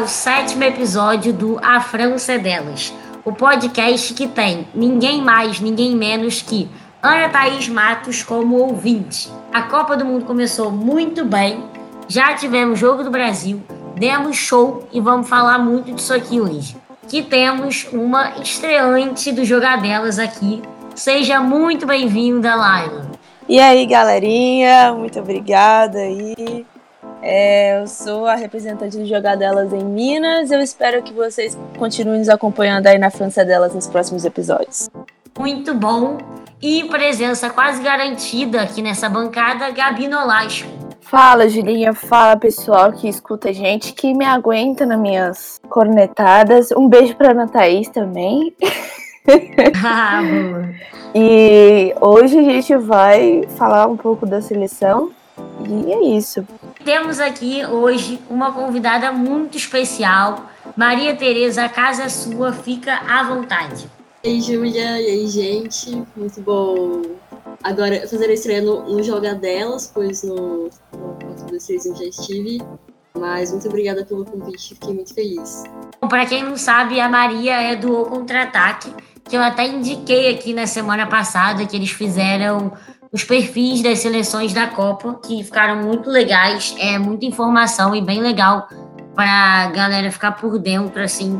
[0.00, 2.90] Ao sétimo episódio do A França Delas,
[3.22, 6.70] o podcast que tem ninguém mais, ninguém menos que
[7.02, 9.30] Ana Thaís Matos como ouvinte.
[9.52, 11.62] A Copa do Mundo começou muito bem,
[12.08, 13.62] já tivemos Jogo do Brasil,
[13.94, 16.74] demos show e vamos falar muito disso aqui hoje.
[17.06, 20.62] Que temos uma estreante do Jogadelas aqui.
[20.94, 23.10] Seja muito bem-vinda, Laila.
[23.46, 26.64] E aí, galerinha, muito obrigada aí.
[27.22, 30.50] É, eu sou a representante do Jogadelas em Minas.
[30.50, 34.88] Eu espero que vocês continuem nos acompanhando aí na França delas nos próximos episódios.
[35.38, 36.18] Muito bom.
[36.62, 40.68] E presença quase garantida aqui nessa bancada, Gabi Nolasco.
[41.00, 41.92] Fala, Julinha.
[41.92, 46.70] Fala, pessoal que escuta a gente, que me aguenta nas minhas cornetadas.
[46.72, 48.54] Um beijo pra Ana Thaís também.
[49.84, 50.70] ah, boa.
[51.14, 55.10] E hoje a gente vai falar um pouco da seleção.
[55.68, 56.46] E é isso.
[56.84, 60.50] Temos aqui hoje uma convidada muito especial.
[60.76, 63.88] Maria Tereza, a casa é sua, fica à vontade.
[64.22, 66.02] Ei, Júlia, e aí, gente?
[66.16, 67.02] Muito bom
[67.62, 72.62] agora fazer a estreia no, no Joga Delas, pois no, no 4 eu já estive.
[73.18, 75.64] Mas muito obrigada pelo convite, fiquei muito feliz.
[76.08, 78.94] Para quem não sabe, a Maria é do O Contra-Ataque,
[79.28, 82.72] que eu até indiquei aqui na semana passada que eles fizeram
[83.12, 88.20] os perfis das seleções da Copa, que ficaram muito legais, é muita informação e bem
[88.20, 88.68] legal
[89.14, 91.38] para a galera ficar por dentro assim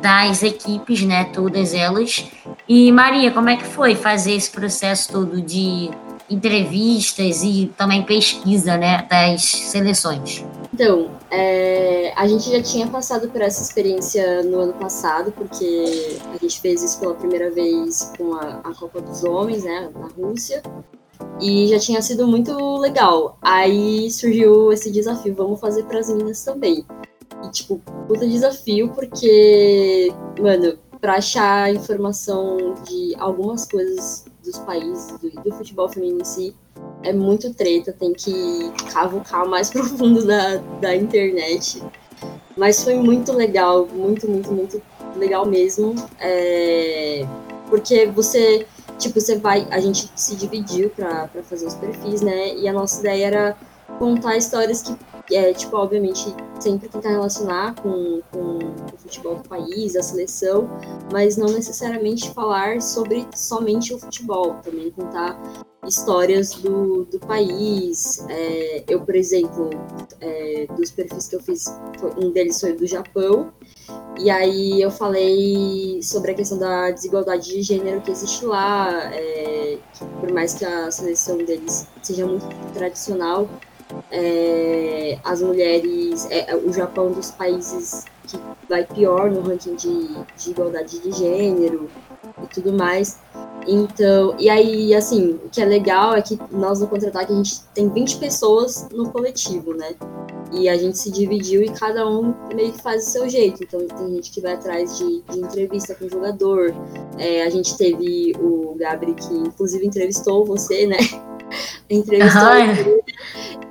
[0.00, 2.26] das equipes, né, todas elas.
[2.68, 5.90] E Maria, como é que foi fazer esse processo todo de
[6.28, 10.44] entrevistas e também pesquisa, né, das seleções?
[10.74, 16.38] Então, é, a gente já tinha passado por essa experiência no ano passado, porque a
[16.38, 20.62] gente fez isso pela primeira vez com a, a Copa dos Homens, né, na Rússia,
[21.40, 23.36] e já tinha sido muito legal.
[23.42, 26.84] Aí surgiu esse desafio, vamos fazer para as meninas também.
[27.44, 35.30] E, tipo, puta desafio, porque, mano, para achar informação de algumas coisas dos países, do,
[35.42, 36.54] do futebol feminino em si,
[37.02, 41.82] é muito treta, tem que cavucar mais profundo da, da internet.
[42.56, 44.82] Mas foi muito legal, muito, muito, muito
[45.16, 45.94] legal mesmo.
[46.20, 47.26] É,
[47.68, 48.66] porque você,
[49.02, 49.66] tipo, você vai.
[49.70, 52.54] A gente se dividiu para fazer os perfis, né?
[52.54, 53.56] E a nossa ideia era
[53.98, 54.96] contar histórias que
[55.34, 60.68] é, tipo, obviamente, sempre tentar relacionar com, com o futebol do país, a seleção,
[61.12, 65.40] mas não necessariamente falar sobre somente o futebol, também contar
[65.86, 68.24] histórias do, do país.
[68.28, 69.70] É, eu, por exemplo,
[70.20, 71.64] é, dos perfis que eu fiz,
[72.16, 73.52] um deles foi do Japão,
[74.18, 79.78] e aí eu falei sobre a questão da desigualdade de gênero que existe lá, é,
[79.92, 83.48] que por mais que a seleção deles seja muito tradicional,
[84.10, 88.38] é, as mulheres, é, é, o Japão é dos países que
[88.68, 91.88] vai pior no ranking de, de igualdade de gênero
[92.42, 93.18] e tudo mais.
[93.66, 97.60] Então, e aí, assim, o que é legal é que nós no Contra-Ataque a gente
[97.74, 99.94] tem 20 pessoas no coletivo, né?
[100.52, 103.62] E a gente se dividiu e cada um meio que faz o seu jeito.
[103.62, 106.74] Então, tem gente que vai atrás de, de entrevista com o jogador.
[107.18, 110.98] É, a gente teve o Gabri, que inclusive entrevistou você, né?
[111.88, 112.42] entrevistou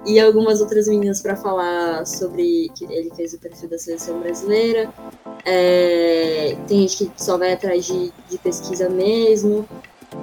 [0.06, 4.89] e algumas outras meninas para falar sobre que ele fez o perfil da seleção brasileira.
[5.45, 9.67] É, tem gente que só vai atrás de, de pesquisa mesmo.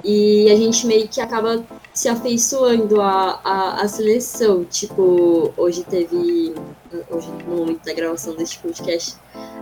[0.03, 1.63] E a gente meio que acaba
[1.93, 4.63] se afeiçoando à, à, seleção.
[4.65, 6.53] Tipo, hoje teve.
[7.09, 9.15] Hoje, no momento da gravação deste podcast,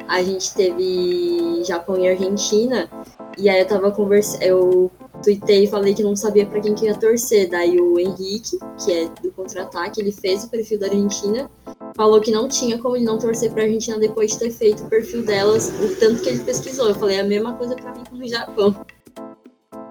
[0.07, 2.89] a gente teve Japão e Argentina.
[3.37, 4.43] E aí eu tava conversando.
[4.43, 4.91] Eu
[5.21, 7.49] tuitei e falei que não sabia para quem que ia torcer.
[7.49, 11.49] Daí o Henrique, que é do contra-ataque, ele fez o perfil da Argentina,
[11.95, 14.89] falou que não tinha como ele não torcer pra Argentina depois de ter feito o
[14.89, 16.89] perfil delas, o tanto que ele pesquisou.
[16.89, 18.75] Eu falei a mesma coisa para mim com o Japão.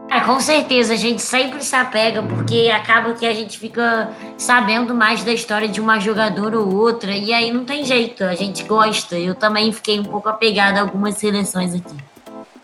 [0.08, 4.94] É, com certeza, a gente sempre se apega, porque acaba que a gente fica sabendo
[4.94, 8.62] mais da história de uma jogadora ou outra, e aí não tem jeito, a gente
[8.62, 9.18] gosta.
[9.18, 11.96] Eu também fiquei um pouco apegada a algumas seleções aqui.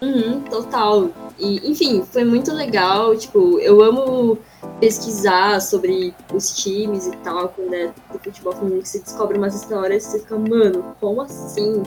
[0.02, 1.10] Uhum, total.
[1.38, 3.16] E, enfim, foi muito legal.
[3.16, 4.36] Tipo, eu amo
[4.80, 9.54] pesquisar sobre os times e tal, quando é do futebol feminino, que você descobre umas
[9.54, 11.84] histórias e você fica, mano, como assim?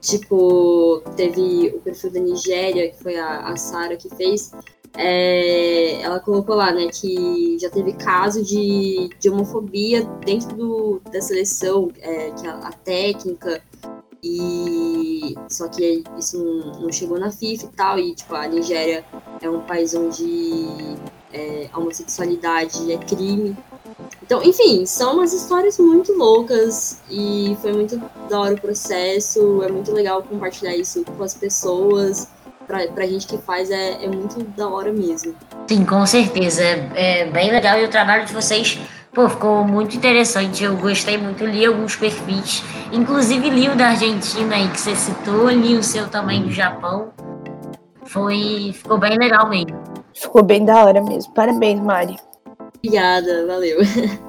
[0.00, 4.52] Tipo, teve o perfil da Nigéria, que foi a, a Sara que fez.
[4.94, 11.20] É, ela colocou lá, né, que já teve caso de, de homofobia dentro do, da
[11.20, 13.62] seleção, é, que a, a técnica
[14.22, 14.75] e
[15.48, 16.38] só que isso
[16.80, 17.98] não, chegou na FIFA e tal.
[17.98, 19.04] E tipo, a Nigéria
[19.40, 20.76] é um país onde
[21.32, 23.56] é, a homossexualidade é crime.
[24.22, 29.62] Então, enfim, são umas histórias muito loucas e foi muito da hora o processo.
[29.62, 32.28] É muito legal compartilhar isso com as pessoas.
[32.66, 35.36] Pra, pra gente que faz é, é muito da hora mesmo.
[35.68, 36.64] Sim, com certeza.
[36.64, 38.76] É, é bem legal e o trabalho de vocês
[39.16, 40.62] Pô, ficou muito interessante.
[40.62, 42.62] Eu gostei muito, li alguns perfis.
[42.92, 47.14] Inclusive li o da Argentina aí que você citou, li o seu também do Japão.
[48.04, 48.72] Foi.
[48.74, 49.82] Ficou bem legal mesmo.
[50.12, 51.32] Ficou bem da hora mesmo.
[51.32, 52.14] Parabéns, Mari.
[52.76, 53.78] Obrigada, valeu.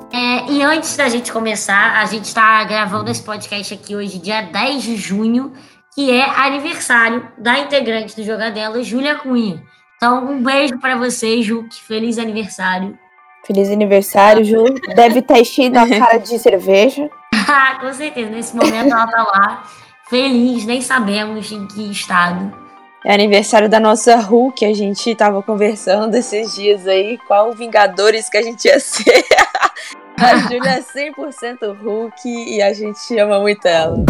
[0.09, 4.41] É, e antes da gente começar, a gente está gravando esse podcast aqui hoje, dia
[4.41, 5.51] 10 de junho,
[5.93, 9.61] que é aniversário da integrante do Jogadela, Júlia Cunha.
[9.97, 11.67] Então, um beijo para você, Ju.
[11.85, 12.97] Feliz aniversário.
[13.47, 14.65] Feliz aniversário, Ju.
[14.93, 17.09] Deve estar enchendo a cara de cerveja.
[17.33, 18.29] Ah, com certeza.
[18.29, 19.63] Nesse momento ela tá lá,
[20.09, 22.53] feliz, nem sabemos em que estado.
[23.05, 28.27] É aniversário da nossa Ru, que a gente tava conversando esses dias aí, qual Vingadores
[28.27, 29.23] que a gente ia ser.
[30.19, 34.03] a Júlia é 100% Hulk e a gente ama muito ela.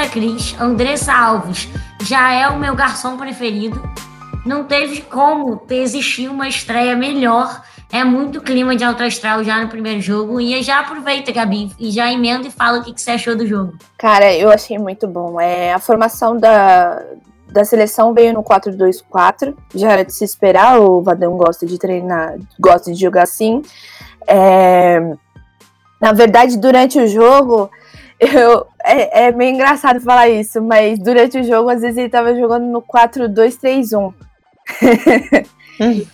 [0.00, 1.68] Da Cris, Andressa Alves,
[2.04, 3.82] já é o meu garçom preferido.
[4.46, 7.62] Não teve como ter existir uma estreia melhor.
[7.92, 10.40] É muito clima de alto astral já no primeiro jogo.
[10.40, 13.46] E já aproveita, Gabi, e já emenda e fala o que, que você achou do
[13.46, 13.74] jogo.
[13.98, 15.38] Cara, eu achei muito bom.
[15.38, 17.04] É, a formação da,
[17.52, 19.54] da seleção veio no 4-2-4.
[19.74, 23.60] Já era de se esperar, o Vadão gosta de treinar, gosta de jogar assim.
[24.26, 24.98] É,
[26.00, 27.70] na verdade, durante o jogo,
[28.18, 32.34] eu, é, é, meio engraçado falar isso, mas durante o jogo, às vezes ele tava
[32.34, 34.12] jogando no 4-2-3-1.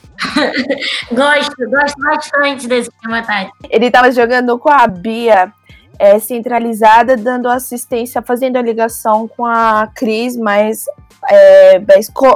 [1.12, 3.56] gosto, gosto bastante desse esquema tático.
[3.68, 5.52] Ele tava jogando com a Bia
[5.98, 10.84] é, centralizada, dando assistência, fazendo a ligação com a Cris, mais,
[11.30, 11.80] é,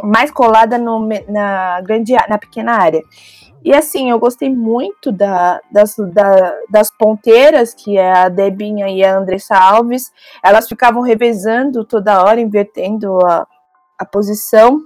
[0.03, 3.03] mais colada no, na, grande, na pequena área.
[3.63, 9.05] E assim, eu gostei muito da, das, da, das ponteiras, que é a Debinha e
[9.05, 10.11] a Andressa Alves.
[10.43, 13.47] Elas ficavam revezando toda hora, invertendo a,
[13.99, 14.81] a posição.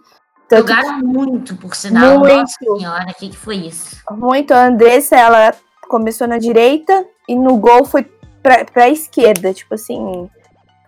[0.48, 2.18] Tanto Jogaram muito, por sinal.
[2.18, 2.34] Muito.
[2.34, 3.96] Nossa senhora, o que, que foi isso?
[4.10, 4.52] Muito.
[4.52, 5.54] A Andressa, ela
[5.88, 8.10] começou na direita e no gol foi
[8.42, 10.28] pra, pra esquerda, tipo assim.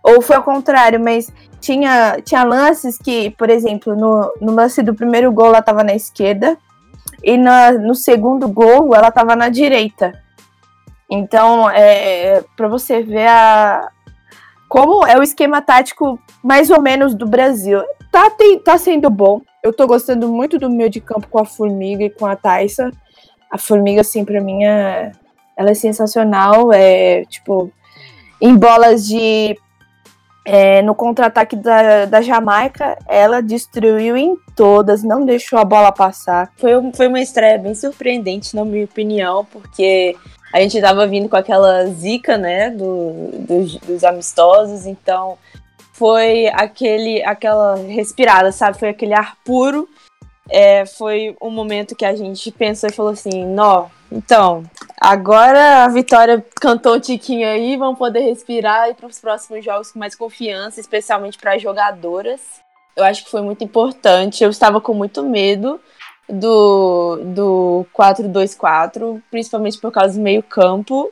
[0.03, 4.94] Ou foi ao contrário, mas tinha, tinha lances que, por exemplo, no, no lance do
[4.94, 6.56] primeiro gol ela tava na esquerda
[7.26, 10.12] e na, no segundo gol ela estava na direita.
[11.11, 13.90] Então, é, para você ver a,
[14.69, 17.82] como é o esquema tático mais ou menos do Brasil.
[18.12, 19.40] Tá, tem, tá sendo bom.
[19.61, 22.93] Eu tô gostando muito do meio de campo com a Formiga e com a Taissa.
[23.50, 25.11] A Formiga, assim, pra mim, é,
[25.56, 26.73] ela é sensacional.
[26.73, 27.73] É, tipo,
[28.40, 29.58] em bolas de
[30.47, 36.53] é, no contra-ataque da, da Jamaica, ela destruiu em todas, não deixou a bola passar.
[36.57, 40.17] Foi, foi uma estreia bem surpreendente, na minha opinião, porque
[40.55, 45.37] a gente estava vindo com aquela zica, né, do, dos, dos amistosos, então
[45.93, 48.79] foi aquele, aquela respirada, sabe?
[48.79, 49.88] Foi aquele ar puro.
[50.49, 54.62] É, foi um momento que a gente pensou e falou assim, nó, então,
[55.00, 59.91] agora a Vitória cantou um tiquinho aí, vamos poder respirar e para os próximos jogos
[59.91, 62.41] com mais confiança, especialmente para as jogadoras.
[62.97, 64.43] Eu acho que foi muito importante.
[64.43, 65.81] Eu estava com muito medo
[66.29, 71.11] do, do 4-2-4, principalmente por causa do meio-campo.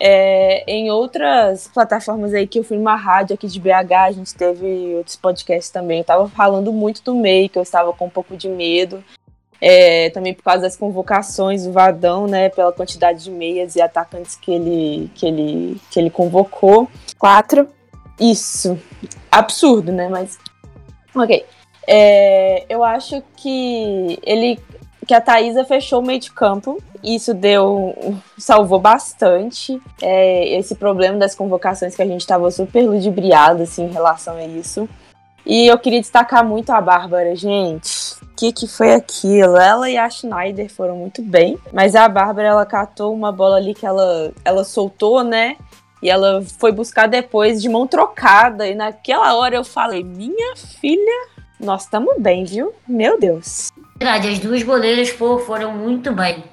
[0.00, 4.34] É, em outras plataformas aí que eu fui numa rádio aqui de BH, a gente
[4.34, 5.98] teve outros podcasts também.
[5.98, 9.02] Eu estava falando muito do meio, que eu estava com um pouco de medo.
[9.60, 12.48] É, também por causa das convocações do Vadão, né?
[12.48, 16.88] Pela quantidade de meias e atacantes que ele, que ele, que ele convocou.
[17.18, 17.68] Quatro.
[18.20, 18.78] Isso.
[19.30, 20.08] Absurdo, né?
[20.08, 20.38] Mas.
[21.14, 21.44] Ok.
[21.88, 24.60] É, eu acho que ele.
[25.08, 26.82] Que a Thaisa fechou o meio de campo.
[27.02, 27.94] Isso deu.
[28.36, 29.80] salvou bastante.
[30.02, 34.44] É, esse problema das convocações que a gente estava super ludibriado assim, em relação a
[34.44, 34.86] isso.
[35.46, 38.16] E eu queria destacar muito a Bárbara, gente.
[38.22, 39.56] O que, que foi aquilo?
[39.56, 43.72] Ela e a Schneider foram muito bem, mas a Bárbara ela catou uma bola ali
[43.72, 45.56] que ela, ela soltou, né?
[46.02, 48.68] E ela foi buscar depois de mão trocada.
[48.68, 52.74] E naquela hora eu falei: Minha filha, nós estamos bem, viu?
[52.86, 53.70] Meu Deus.
[53.98, 56.44] Verdade, as duas goleiras pô, foram muito bem.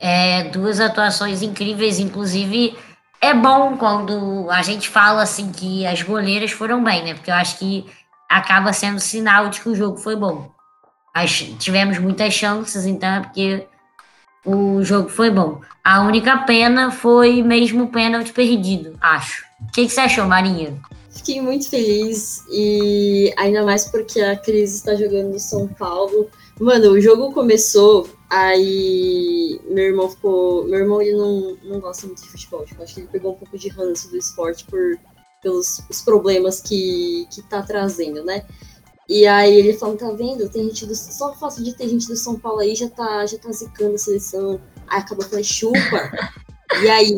[0.00, 2.76] É, duas atuações incríveis, inclusive.
[3.20, 7.14] É bom quando a gente fala assim que as goleiras foram bem, né?
[7.14, 7.86] Porque eu acho que
[8.28, 10.50] acaba sendo sinal de que o jogo foi bom.
[11.14, 13.66] As, tivemos muitas chances, então é porque
[14.44, 15.60] o jogo foi bom.
[15.84, 19.44] A única pena foi mesmo o pênalti perdido, acho.
[19.60, 20.78] O que, que você achou, Marinha?
[21.26, 26.28] fiquei muito feliz e ainda mais porque a Cris está jogando no São Paulo.
[26.58, 30.64] Mano, o jogo começou, aí meu irmão ficou.
[30.64, 32.64] Meu irmão ele não, não gosta muito de futebol.
[32.64, 34.98] Tipo, acho que ele pegou um pouco de ranço do esporte por,
[35.42, 38.46] pelos os problemas que, que tá trazendo, né?
[39.08, 40.48] E aí ele falou, tá vendo?
[40.48, 40.94] Tem gente do.
[40.94, 43.94] Só o fato de ter gente do São Paulo aí já tá, já tá zicando
[43.94, 44.60] a seleção.
[44.88, 45.76] Aí acabou falando, chupa.
[46.82, 47.16] E aí?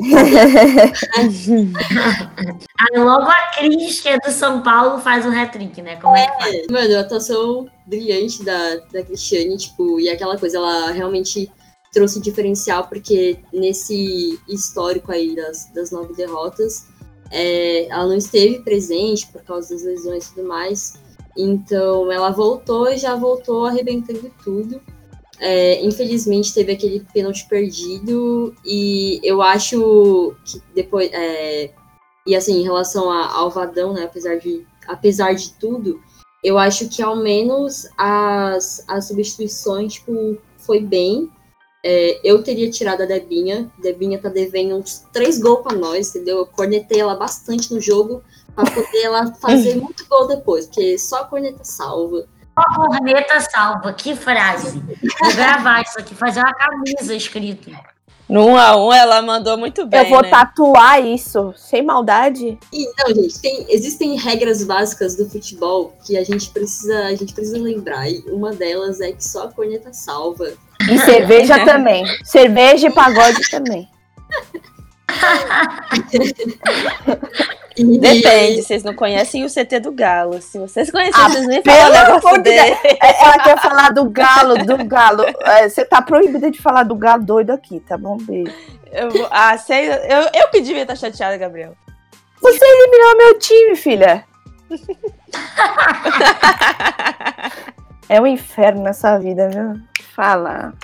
[1.16, 5.96] aí logo a Cris, que é do São Paulo, faz um hat-trick, né?
[5.96, 6.72] Como é, é que?
[6.72, 11.50] Mano, a atuação brilhante da, da Cristiane, tipo, e aquela coisa, ela realmente
[11.92, 16.86] trouxe diferencial, porque nesse histórico aí das, das nove derrotas,
[17.30, 20.94] é, ela não esteve presente por causa das lesões e tudo mais.
[21.36, 24.80] Então ela voltou e já voltou arrebentando tudo.
[25.40, 31.70] É, infelizmente teve aquele pênalti perdido e eu acho que depois é,
[32.26, 36.00] e assim em relação a, ao Vadão, né, apesar de apesar de tudo,
[36.42, 41.30] eu acho que ao menos as, as substituições tipo, foi bem.
[41.84, 43.70] É, eu teria tirado a Debinha.
[43.78, 46.38] Debinha tá devendo uns três gols para nós, entendeu?
[46.38, 48.22] Eu cornetei ela bastante no jogo
[48.54, 52.26] para poder ela fazer muito gol depois, porque só a corneta salva.
[52.58, 54.82] A corneta salva, que frase.
[55.20, 57.70] Vou gravar isso aqui, fazer uma camisa escrito.
[58.28, 60.00] No 1 a 1 ela mandou muito bem.
[60.00, 60.28] Eu vou né?
[60.28, 62.58] tatuar isso, sem maldade.
[62.70, 67.32] E, não, gente, tem, existem regras básicas do futebol que a gente precisa, a gente
[67.32, 68.06] precisa lembrar.
[68.10, 70.52] E uma delas é que só a corneta salva.
[70.90, 72.04] E cerveja também.
[72.22, 73.88] Cerveja e pagode também.
[78.00, 80.42] Depende, vocês não conhecem o CT do Galo.
[80.42, 82.76] Se vocês conhecem, ah, vocês nem falam negócio dele.
[83.00, 85.22] Ela quer falar do Galo, do Galo.
[85.22, 88.16] É, você tá proibida de falar do Galo doido aqui, tá bom?
[88.16, 88.52] Beijo.
[88.90, 91.76] Eu, ah, sei, eu, eu que devia estar chateada, Gabriel.
[92.40, 94.24] Você eliminou meu time, filha.
[98.08, 99.80] é um inferno nessa vida, viu?
[100.14, 100.74] Fala.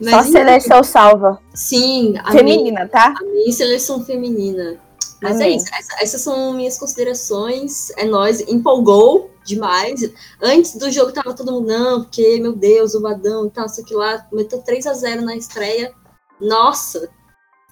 [0.00, 1.40] Mas Só a seleção salva.
[1.54, 2.14] Sim.
[2.30, 3.14] feminina, minha, tá?
[3.16, 4.78] A minha seleção feminina.
[5.22, 5.54] Mas é Amém.
[5.54, 5.66] é isso.
[6.00, 7.90] essas são minhas considerações.
[7.96, 10.10] É nós empolgou demais.
[10.42, 13.80] Antes do jogo tava todo mundo, não, porque, meu Deus, o Vadão e tal, isso
[13.80, 14.26] aqui lá.
[14.32, 15.92] Meteu 3 a 0 na estreia.
[16.40, 17.08] Nossa,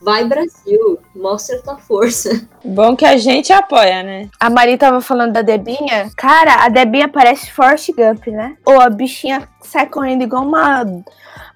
[0.03, 2.49] Vai Brasil, mostra tua força.
[2.65, 4.29] Bom que a gente apoia, né?
[4.41, 6.11] A Mari tava falando da Debinha.
[6.17, 8.57] Cara, a Debinha parece Forrest Gump, né?
[8.67, 10.85] Ou a bichinha sai correndo igual uma.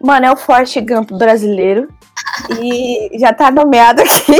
[0.01, 1.89] Mano, é o Forrest Gump brasileiro.
[2.61, 4.37] E já tá nomeado aqui.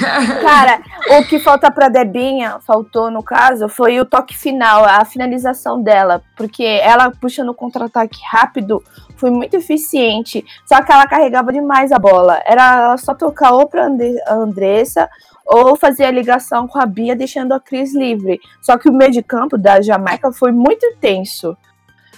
[0.42, 0.80] Cara,
[1.18, 6.22] o que falta pra Debinha, faltou no caso, foi o toque final, a finalização dela.
[6.36, 8.82] Porque ela puxa no contra-ataque rápido,
[9.16, 10.44] foi muito eficiente.
[10.64, 12.40] Só que ela carregava demais a bola.
[12.44, 13.88] Era só tocar ou pra
[14.28, 15.08] Andressa
[15.46, 18.40] ou fazer a ligação com a Bia, deixando a Cris livre.
[18.62, 21.56] Só que o meio de campo da Jamaica foi muito tenso.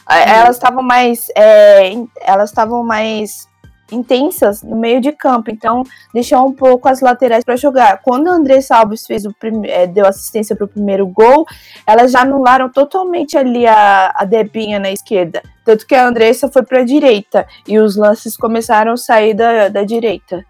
[0.09, 1.29] Elas estavam mais.
[1.37, 3.49] É, elas estavam mais
[3.93, 5.83] intensas no meio de campo, então
[6.13, 8.01] deixou um pouco as laterais para jogar.
[8.03, 9.35] Quando a Andressa Alves fez o
[9.65, 11.47] é, deu assistência para o primeiro gol,
[11.87, 16.63] elas já anularam totalmente ali a, a Debinha na esquerda, tanto que a Andressa foi
[16.63, 20.45] para a direita e os lances começaram a sair da, da direita.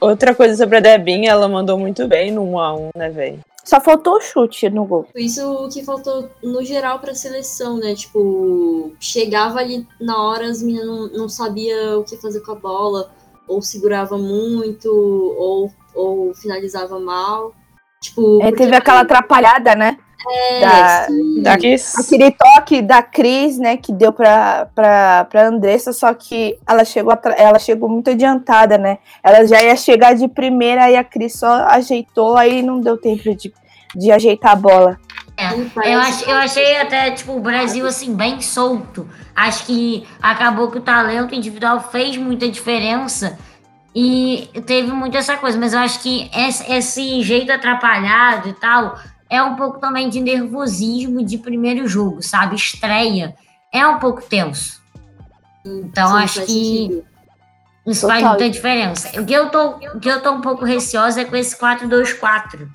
[0.00, 3.53] Outra coisa sobre a Debinha, ela mandou muito bem no 1 a 1 né, velho?
[3.64, 5.06] Só faltou o chute no gol.
[5.14, 7.94] Isso que faltou no geral para a seleção, né?
[7.94, 12.56] Tipo, chegava ali na hora, as meninas não, não sabia o que fazer com a
[12.56, 13.10] bola,
[13.48, 17.54] ou segurava muito, ou, ou finalizava mal.
[18.02, 19.98] Tipo, é, teve aquela atrapalhada, né?
[20.26, 21.06] É, da,
[21.42, 26.84] da, aquele toque da Cris, né, que deu pra, pra, pra Andressa, só que ela
[26.84, 28.98] chegou, ela chegou muito adiantada, né?
[29.22, 33.34] Ela já ia chegar de primeira e a Cris só ajeitou, aí não deu tempo
[33.34, 33.52] de,
[33.94, 34.98] de ajeitar a bola.
[35.36, 35.52] É,
[35.92, 39.08] eu, ach, eu achei até, tipo, o Brasil, assim, bem solto.
[39.34, 43.36] Acho que acabou que o talento individual fez muita diferença
[43.94, 48.98] e teve muito essa coisa, mas eu acho que esse, esse jeito atrapalhado e tal
[49.34, 52.56] é um pouco também de nervosismo de primeiro jogo, sabe?
[52.56, 53.34] Estreia
[53.72, 54.80] é um pouco tenso.
[55.64, 57.04] Então Sim, acho que sentido.
[57.86, 58.20] isso Total.
[58.20, 59.20] faz muita diferença.
[59.20, 62.68] O que, eu tô, o que eu tô um pouco receosa é com esse 4-2-4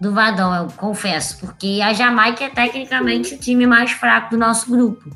[0.00, 4.70] do Vadão, eu confesso, porque a Jamaica é tecnicamente o time mais fraco do nosso
[4.70, 5.10] grupo.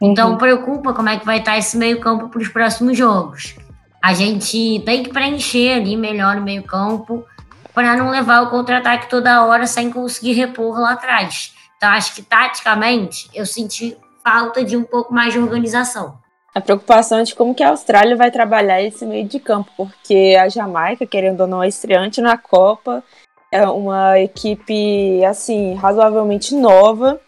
[0.00, 0.38] Então uhum.
[0.38, 3.56] preocupa como é que vai estar esse meio-campo para os próximos jogos.
[4.00, 7.24] A gente tem que preencher ali melhor o meio-campo
[7.78, 11.54] para não levar o contra-ataque toda hora sem conseguir repor lá atrás.
[11.76, 16.18] Então, acho que taticamente eu senti falta de um pouco mais de organização.
[16.52, 20.36] A preocupação é de como que a Austrália vai trabalhar esse meio de campo, porque
[20.40, 23.04] a Jamaica, querendo ou não, é estreante na Copa
[23.52, 27.20] é uma equipe, assim, razoavelmente nova,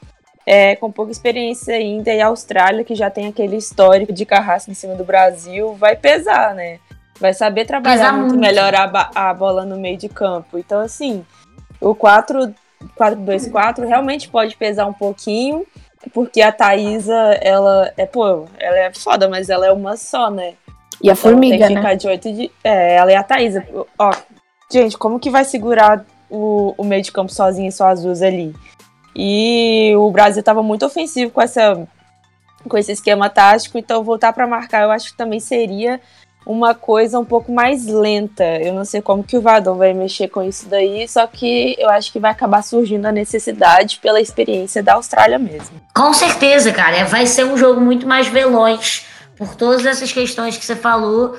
[0.45, 4.71] é, com pouca experiência ainda, e a Austrália, que já tem aquele histórico de carrasco
[4.71, 6.81] em cima do Brasil, vai pesar, né?
[7.21, 10.57] Vai saber trabalhar muito, muito, melhor a, a bola no meio de campo.
[10.57, 11.25] Então, assim,
[11.79, 15.67] o 4-2-4 realmente pode pesar um pouquinho,
[16.15, 20.55] porque a Thaísa, ela é, pô, ela é foda, mas ela é uma só, né?
[21.03, 21.95] E a então, formiga, tem que né?
[21.95, 22.51] de 8 de...
[22.65, 23.67] É, ela é a Thaísa.
[23.99, 24.13] Ó,
[24.73, 28.23] gente, como que vai segurar o, o meio de campo sozinho e só as duas
[28.23, 28.55] ali?
[29.15, 31.87] E o Brasil estava muito ofensivo com essa
[32.69, 35.99] com esse esquema tático, então voltar para marcar eu acho que também seria
[36.45, 38.45] uma coisa um pouco mais lenta.
[38.45, 41.89] Eu não sei como que o Vadon vai mexer com isso daí, só que eu
[41.89, 45.81] acho que vai acabar surgindo a necessidade pela experiência da Austrália mesmo.
[45.95, 47.05] Com certeza, cara.
[47.05, 49.07] Vai ser um jogo muito mais veloz
[49.37, 51.37] por todas essas questões que você falou.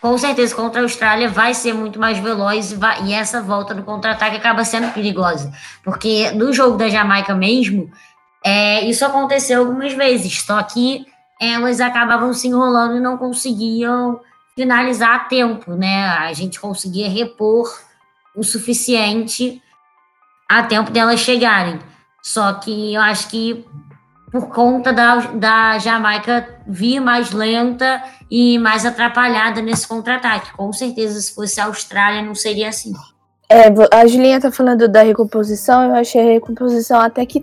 [0.00, 3.74] Com certeza, contra a Austrália vai ser muito mais veloz e, vai, e essa volta
[3.74, 5.52] do contra-ataque acaba sendo perigosa.
[5.84, 7.90] Porque no jogo da Jamaica mesmo,
[8.42, 11.04] é, isso aconteceu algumas vezes, só que
[11.40, 14.20] elas acabavam se enrolando e não conseguiam
[14.54, 16.04] finalizar a tempo, né?
[16.04, 17.72] A gente conseguia repor
[18.36, 19.62] o suficiente
[20.48, 21.78] a tempo delas chegarem.
[22.22, 23.64] Só que eu acho que
[24.30, 30.52] por conta da, da Jamaica vir mais lenta e mais atrapalhada nesse contra-ataque.
[30.52, 32.92] Com certeza, se fosse a Austrália, não seria assim.
[33.48, 37.42] É, a Julinha tá falando da recomposição, eu achei a recomposição até que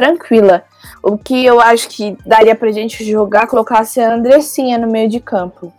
[0.00, 0.64] tranquila.
[1.02, 5.20] O que eu acho que daria pra gente jogar, colocasse a Andressinha no meio de
[5.20, 5.70] campo.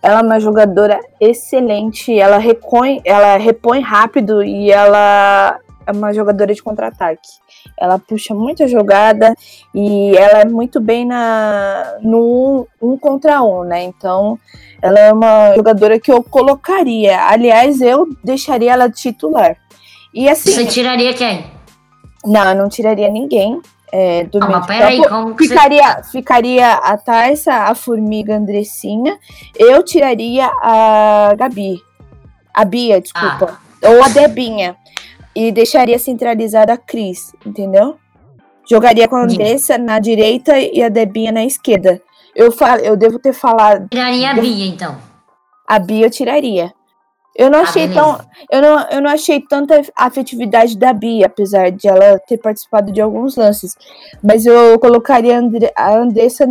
[0.00, 6.54] Ela é uma jogadora excelente, ela repõe, ela repõe rápido e ela é uma jogadora
[6.54, 7.28] de contra-ataque.
[7.76, 9.34] Ela puxa muita jogada
[9.74, 13.82] e ela é muito bem na no um, um contra um, né?
[13.82, 14.38] Então,
[14.80, 17.20] ela é uma jogadora que eu colocaria.
[17.22, 19.56] Aliás, eu deixaria ela titular.
[20.14, 20.52] E assim.
[20.52, 21.55] Você tiraria quem?
[22.26, 23.60] Não, eu não tiraria ninguém.
[23.92, 26.10] É, do ah, mas peraí, como ficaria, você...
[26.10, 29.16] ficaria a Tarsa, a Formiga Andressinha.
[29.54, 31.80] Eu tiraria a Gabi.
[32.52, 33.58] A Bia, desculpa.
[33.82, 33.88] Ah.
[33.90, 34.76] Ou a Debinha.
[35.34, 37.96] E deixaria centralizada a Cris, entendeu?
[38.68, 42.02] Jogaria com a Andressa na direita e a Debinha na esquerda.
[42.34, 43.88] Eu, fal, eu devo ter falado.
[43.88, 44.96] Tiraria a Bia, então.
[45.66, 46.72] A Bia eu tiraria.
[47.38, 48.18] Eu não ah, achei tão.
[48.50, 53.00] Eu não, eu não achei tanta afetividade da Bia, apesar de ela ter participado de
[53.00, 53.76] alguns lances.
[54.22, 56.46] Mas eu colocaria a, Andre, a Andressa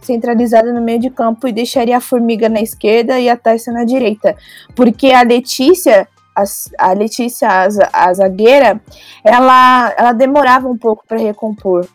[0.00, 3.84] centralizada no meio de campo e deixaria a Formiga na esquerda e a Tarsa na
[3.84, 4.36] direita.
[4.76, 6.44] Porque a Letícia, a,
[6.78, 8.80] a Letícia, a, a zagueira,
[9.24, 11.88] ela, ela demorava um pouco para recompor.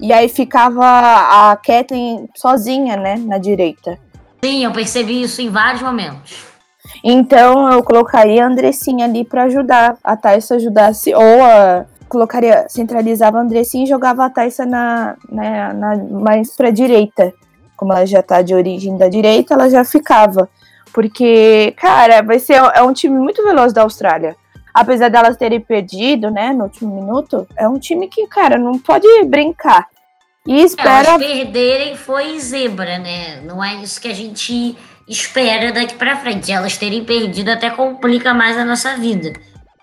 [0.00, 3.98] E aí ficava a Kathleen sozinha, né, na direita.
[4.42, 6.49] Sim, eu percebi isso em vários momentos.
[7.02, 13.38] Então eu colocaria a Andressinha ali para ajudar, a Thaisa ajudasse, ou a, colocaria, centralizava
[13.38, 17.32] a Andressinha e jogava a Thaisa na, na, na, mais pra direita.
[17.76, 20.48] Como ela já tá de origem da direita, ela já ficava.
[20.92, 24.36] Porque, cara, vai ser é um time muito veloz da Austrália.
[24.74, 29.06] Apesar delas terem perdido, né, no último minuto, é um time que, cara, não pode
[29.24, 29.86] brincar.
[30.46, 31.10] E espera.
[31.10, 33.40] Elas perderem foi zebra, né?
[33.42, 34.76] Não é isso que a gente
[35.10, 36.52] espera daqui para frente.
[36.52, 39.32] Elas terem perdido até complica mais a nossa vida.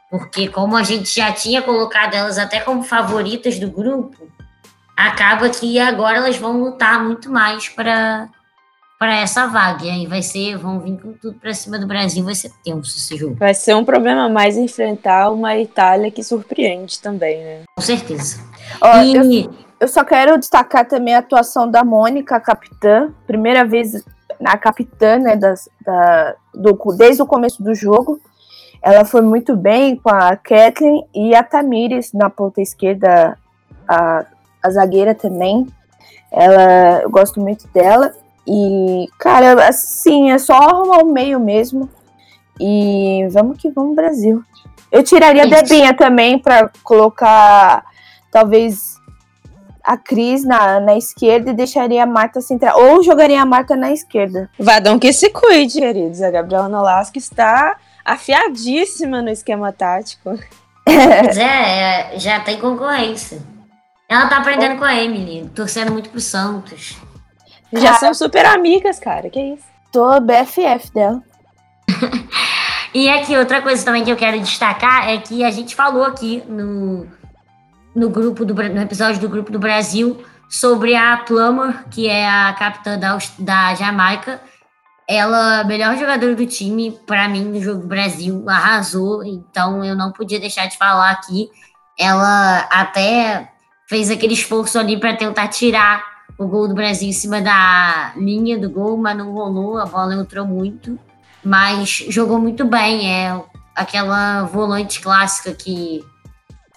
[0.10, 4.16] Porque como a gente já tinha colocado elas até como favoritas do grupo,
[4.96, 8.30] acaba que agora elas vão lutar muito mais para
[8.98, 9.86] para essa vaga.
[9.86, 12.98] E aí vai ser, vão vir com tudo para cima do Brasil, vai ser tenso
[12.98, 13.36] esse jogo.
[13.36, 17.62] Vai ser um problema mais enfrentar uma Itália que surpreende também, né?
[17.76, 18.42] Com certeza.
[18.82, 19.16] Ó, e...
[19.16, 23.13] eu, eu só quero destacar também a atuação da Mônica, a capitã.
[23.28, 24.04] Primeira vez
[24.43, 28.19] a capitã, né, das, da, do, desde o começo do jogo.
[28.82, 33.38] Ela foi muito bem com a Kathleen e a Tamires na ponta esquerda,
[33.88, 34.26] a,
[34.63, 35.67] a zagueira também.
[36.32, 38.13] Ela, eu gosto muito dela.
[38.47, 41.89] E, cara, assim, é só arrumar o meio mesmo.
[42.60, 44.43] E vamos que vamos, Brasil.
[44.91, 47.84] Eu tiraria a Debinha também para colocar,
[48.32, 48.95] talvez,
[49.88, 52.78] a Cris na, na esquerda e deixaria a Marta central.
[52.78, 54.50] Ou jogaria a Marta na esquerda.
[54.60, 56.21] Vadão que se cuide, queridos.
[56.21, 60.38] A Gabriela Nolasco está afiadíssima no esquema tático.
[60.84, 63.41] Pois é, é, já tem concorrência.
[64.10, 66.97] Ela tá aprendendo com a Emily, torcendo muito pro Santos.
[67.71, 69.30] Já cara, são super amigas, cara.
[69.30, 69.63] Que isso?
[69.91, 71.23] Tô BFF dela.
[72.93, 76.43] e aqui, outra coisa também que eu quero destacar é que a gente falou aqui
[76.47, 77.08] no,
[77.98, 82.54] no grupo do no episódio do grupo do Brasil sobre a Plummer, que é a
[82.54, 84.40] capitã da, da Jamaica,
[85.10, 89.24] ela, melhor jogadora do time, para mim, no jogo do Brasil, arrasou.
[89.24, 91.50] Então eu não podia deixar de falar aqui.
[91.98, 93.50] Ela até
[93.90, 96.04] fez aquele esforço ali para tentar tirar
[96.38, 100.14] o gol do Brasil em cima da linha do gol, mas não rolou, a bola
[100.14, 101.00] entrou muito.
[101.44, 103.42] Mas jogou muito bem, é
[103.76, 106.06] aquela volante clássica que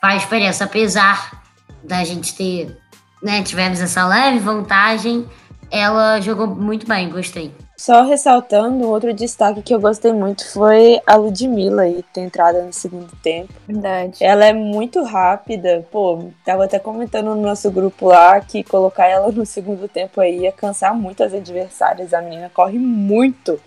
[0.01, 1.43] faz diferença, apesar
[1.83, 2.77] da gente ter,
[3.23, 5.27] né, tivemos essa leve vantagem,
[5.71, 7.53] ela jogou muito bem, gostei.
[7.81, 12.75] Só ressaltando, outro destaque que eu gostei muito foi a Ludmilla aí ter entrado no
[12.75, 13.55] segundo tempo.
[13.67, 14.23] Verdade.
[14.23, 15.87] Ela é muito rápida.
[15.91, 20.41] Pô, tava até comentando no nosso grupo lá que colocar ela no segundo tempo aí
[20.41, 22.13] ia cansar muito as adversárias.
[22.13, 23.59] A menina corre muito.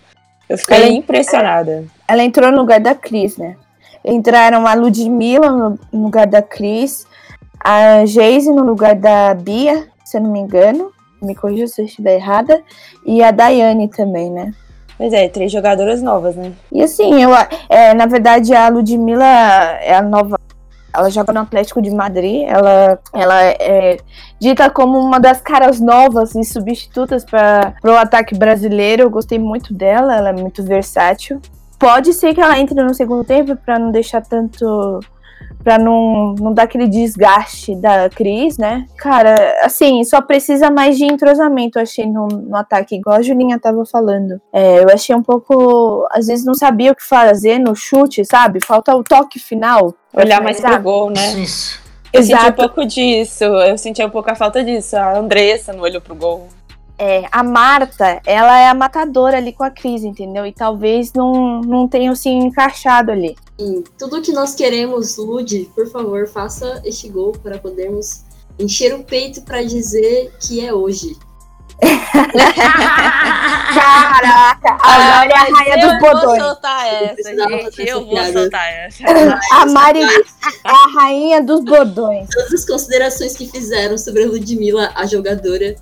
[0.48, 1.84] Eu fiquei ela, impressionada.
[2.06, 3.56] Ela entrou no lugar da Cris, né?
[4.04, 7.06] Entraram a Ludmilla no lugar da Cris,
[7.58, 10.92] a Geise no lugar da Bia, se eu não me engano
[11.24, 12.62] me corrija se eu estiver errada,
[13.04, 14.52] e a Daiane também, né?
[14.96, 16.52] Pois é, três jogadoras novas, né?
[16.70, 17.30] E assim, eu,
[17.68, 20.38] é, na verdade, a Ludmilla é a nova.
[20.94, 22.44] Ela joga no Atlético de Madrid.
[22.46, 23.96] Ela, ela é
[24.38, 29.02] dita como uma das caras novas e substitutas para o ataque brasileiro.
[29.02, 31.40] Eu gostei muito dela, ela é muito versátil.
[31.84, 35.00] Pode ser que ela entre no segundo tempo para não deixar tanto
[35.62, 38.86] para não, não dar aquele desgaste da Cris, né?
[38.96, 43.58] Cara, assim, só precisa mais de entrosamento, eu achei, no, no ataque, igual a Julinha
[43.58, 44.40] tava falando.
[44.50, 46.08] É, eu achei um pouco.
[46.10, 48.64] Às vezes não sabia o que fazer no chute, sabe?
[48.64, 49.94] Falta o toque final.
[50.14, 51.34] Olhar mais pro gol, né?
[51.34, 51.82] Isso.
[52.10, 52.44] Eu Exato.
[52.44, 54.96] senti um pouco disso, eu senti um pouco a falta disso.
[54.96, 56.48] A Andressa não olhou pro gol.
[56.96, 60.46] É, a Marta, ela é a matadora ali com a Cris, entendeu?
[60.46, 63.34] E talvez não, não tenham se encaixado ali.
[63.58, 68.22] Sim, tudo que nós queremos, Lud, por favor, faça este gol para podermos
[68.58, 71.16] encher o peito para dizer que é hoje.
[73.74, 76.22] Caraca, agora é a rainha dos botões.
[76.22, 77.88] Eu vou soltar essa, gente.
[77.88, 79.04] Eu vou soltar essa.
[79.52, 80.06] A Mari é
[80.64, 82.28] a rainha dos bordões.
[82.32, 85.74] Todas as considerações que fizeram sobre a Ludmilla, a jogadora,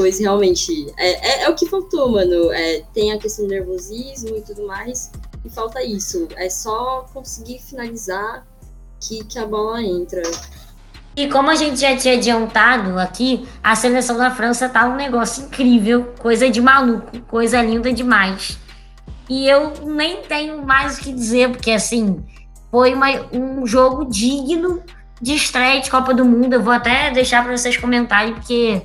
[0.00, 2.50] Pois realmente, é, é, é, o que faltou, mano.
[2.52, 5.12] É, tem a questão do nervosismo e tudo mais,
[5.44, 6.26] e falta isso.
[6.36, 8.46] É só conseguir finalizar
[8.98, 10.22] que, que a bola entra.
[11.14, 15.44] E como a gente já tinha adiantado aqui, a seleção da França tá um negócio
[15.44, 18.58] incrível, coisa de maluco, coisa linda demais.
[19.28, 22.24] E eu nem tenho mais o que dizer, porque assim,
[22.70, 24.82] foi uma, um jogo digno
[25.20, 26.54] de estreia de Copa do Mundo.
[26.54, 28.80] Eu vou até deixar para vocês comentarem, porque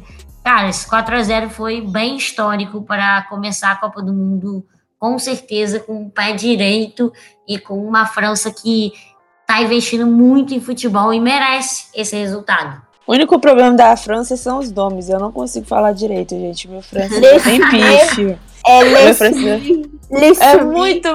[0.46, 4.64] Cara, esse 4 a 0 foi bem histórico para começar a Copa do Mundo,
[5.00, 7.12] com certeza, com o pé direito
[7.48, 8.94] e com uma França que
[9.42, 12.80] está investindo muito em futebol e merece esse resultado.
[13.08, 15.10] O único problema da França são os nomes.
[15.10, 16.68] Eu não consigo falar direito, gente.
[16.68, 18.40] Meu francês é bem pífio.
[18.68, 21.10] É, é, é muito,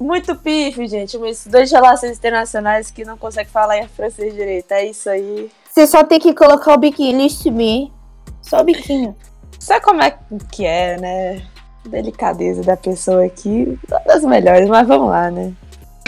[0.00, 1.16] muito pífio, gente.
[1.18, 4.72] Mas dois relações internacionais que não conseguem falar francês direito.
[4.72, 5.48] É isso aí.
[5.70, 8.01] Você só tem que colocar o biquíni me.
[8.42, 9.16] Só o biquinho.
[9.58, 10.18] Sabe como é
[10.50, 11.42] que é, né?
[11.88, 15.52] Delicadeza da pessoa aqui, uma das melhores, mas vamos lá, né?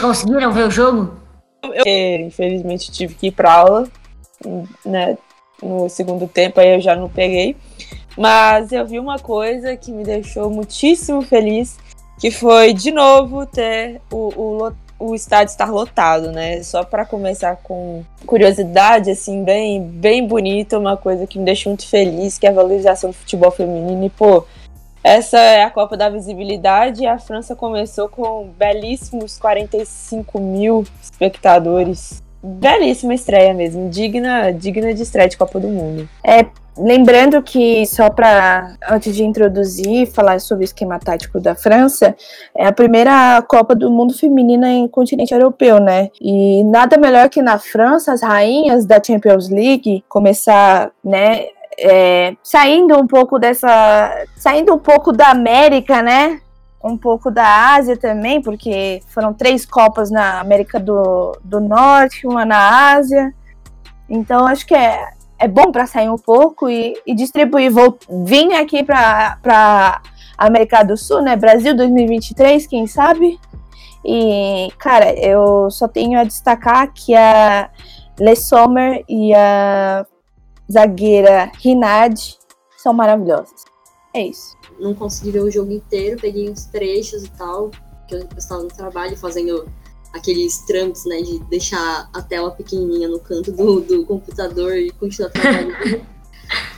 [0.01, 1.16] Conseguiram ver o jogo?
[1.62, 3.88] Eu, infelizmente, tive que ir pra aula,
[4.85, 5.16] né?
[5.62, 7.57] No segundo tempo, aí eu já não peguei.
[8.16, 11.79] Mas eu vi uma coisa que me deixou muitíssimo feliz,
[12.20, 14.73] que foi, de novo, ter o, o,
[15.08, 16.62] o estádio estar lotado, né?
[16.62, 21.86] Só para começar com curiosidade, assim, bem, bem bonita, uma coisa que me deixa muito
[21.86, 24.04] feliz, que é a valorização do futebol feminino.
[24.04, 24.44] E, pô,
[25.02, 32.22] essa é a Copa da Visibilidade e a França começou com belíssimos 45 mil espectadores.
[32.42, 36.08] Belíssima estreia mesmo, digna, digna de estreia de Copa do Mundo.
[36.22, 42.16] É, Lembrando que, só para, antes de introduzir, falar sobre o esquema tático da França,
[42.54, 46.10] é a primeira Copa do Mundo feminina em continente europeu, né?
[46.20, 51.46] E nada melhor que na França, as rainhas da Champions League começar, né?
[51.78, 54.24] É, saindo um pouco dessa.
[54.37, 56.40] saindo um pouco da América, né?
[56.82, 62.44] Um pouco da Ásia também, porque foram três Copas na América do, do Norte, uma
[62.44, 63.32] na Ásia.
[64.08, 67.70] Então, acho que é é bom para sair um pouco e, e distribuir.
[67.70, 70.00] Vou vir aqui para
[70.38, 71.37] América do Sul, né?
[71.37, 73.38] Brasil 2023, quem sabe?
[74.02, 77.70] E, cara, eu só tenho a destacar que a
[78.18, 80.07] Le Sommer e a
[80.70, 82.38] zagueira Rinard
[82.78, 83.64] são maravilhosas.
[84.14, 84.57] É isso.
[84.80, 87.70] Não consegui ver o jogo inteiro, peguei uns trechos e tal,
[88.09, 89.68] que eu estava no trabalho fazendo
[90.14, 95.31] aqueles trâmites, né, de deixar a tela pequenininha no canto do, do computador e continuar
[95.31, 96.07] trabalhando.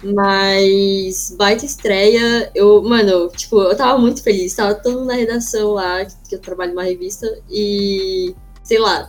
[0.03, 5.73] Mas baita estreia, eu, mano, tipo, eu tava muito feliz, tava todo mundo na redação
[5.73, 9.09] lá, que eu trabalho numa revista, e sei lá,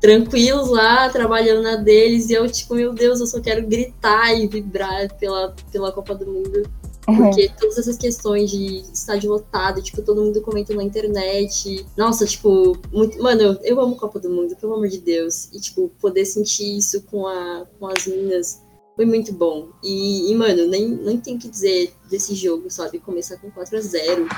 [0.00, 4.48] tranquilos lá, trabalhando na deles, e eu, tipo, meu Deus, eu só quero gritar e
[4.48, 6.68] vibrar pela, pela Copa do Mundo.
[7.08, 7.16] Uhum.
[7.16, 11.86] Porque todas essas questões de estádio lotado, tipo, todo mundo comenta na internet.
[11.96, 13.20] Nossa, tipo, muito...
[13.22, 15.48] mano, eu, amo Copa do Mundo, pelo amor de Deus.
[15.52, 18.62] E, tipo, poder sentir isso com, a, com as minas
[18.96, 19.68] foi muito bom.
[19.82, 22.98] E, e, mano, nem, nem tem que dizer desse jogo, sabe?
[22.98, 24.28] Começar com 4 a 0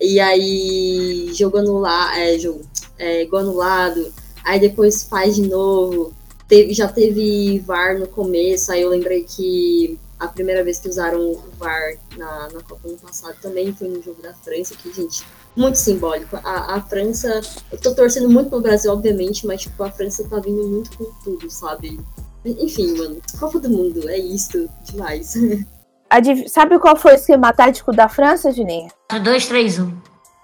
[0.00, 2.62] E aí, jogando lá, é, jogo,
[2.98, 4.12] é, gol anulado
[4.48, 6.12] aí depois faz de novo.
[6.48, 11.20] Teve, já teve VAR no começo, aí eu lembrei que a primeira vez que usaram
[11.20, 15.24] o VAR na, na Copa ano passado também foi no jogo da França, que, gente,
[15.56, 16.36] muito simbólico.
[16.36, 20.40] A, a França, eu tô torcendo muito pro Brasil, obviamente, mas, tipo, a França tá
[20.40, 22.00] vindo muito com tudo, sabe?
[22.44, 25.34] Enfim, mano, Copa do Mundo, é isso, demais.
[26.48, 28.88] Sabe qual foi o esquema tático da França, Juninho?
[29.12, 29.92] 2-3-1.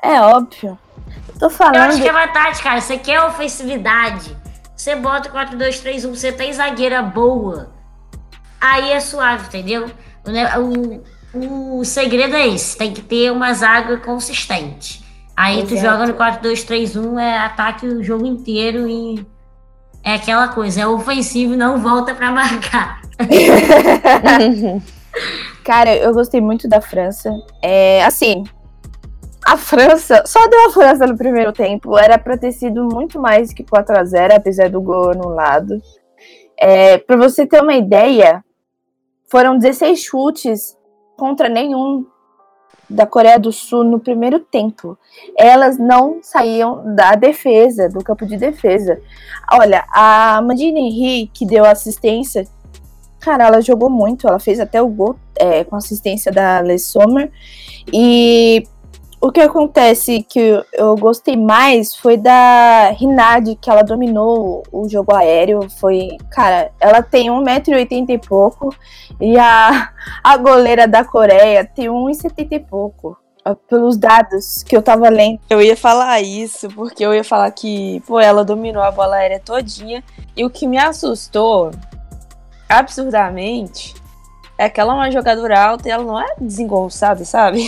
[0.03, 0.79] É óbvio.
[1.39, 1.77] Tô falando.
[1.77, 2.81] Eu acho que é batata, cara.
[2.81, 4.37] Você quer ofensividade.
[4.77, 7.74] Você bota 4-2-3-1, você tem zagueira boa.
[8.65, 9.91] Aí é suave, entendeu?
[10.25, 15.05] O, o, o segredo é esse: tem que ter uma zaga consistente.
[15.37, 15.75] Aí Exato.
[15.75, 19.27] tu joga no 4-2-3-1, é ataque o jogo inteiro e
[20.03, 23.03] é aquela coisa, é ofensivo não volta para marcar.
[25.63, 27.31] Cara, eu gostei muito da França.
[27.61, 28.45] É, assim,
[29.45, 31.99] a França, só deu a França no primeiro tempo.
[31.99, 35.83] Era para ter sido muito mais que 4 a 0 apesar do gol anulado.
[36.59, 38.43] É, para você ter uma ideia,
[39.35, 40.79] foram 16 chutes
[41.17, 42.07] contra nenhum
[42.89, 44.97] da Coreia do Sul no primeiro tempo.
[45.37, 49.01] Elas não saíam da defesa, do campo de defesa.
[49.51, 52.47] Olha, a Mandine Henry, que deu assistência,
[53.19, 57.33] cara, ela jogou muito, ela fez até o gol é, com assistência da Les Sommer.
[57.93, 58.63] E
[59.25, 65.15] o que acontece que eu gostei mais foi da Rinaldi, que ela dominou o jogo
[65.15, 65.67] aéreo.
[65.81, 68.77] Foi, cara, ela tem 1,80m e pouco.
[69.19, 69.91] E a,
[70.23, 73.17] a goleira da Coreia tem 1,70m e pouco.
[73.67, 75.41] Pelos dados que eu tava lendo.
[75.49, 79.41] Eu ia falar isso, porque eu ia falar que, pô, ela dominou a bola aérea
[79.41, 80.05] todinha.
[80.37, 81.71] E o que me assustou
[82.69, 83.95] absurdamente
[84.57, 87.65] é que ela é uma jogadora alta e ela não é desengonçada, sabe?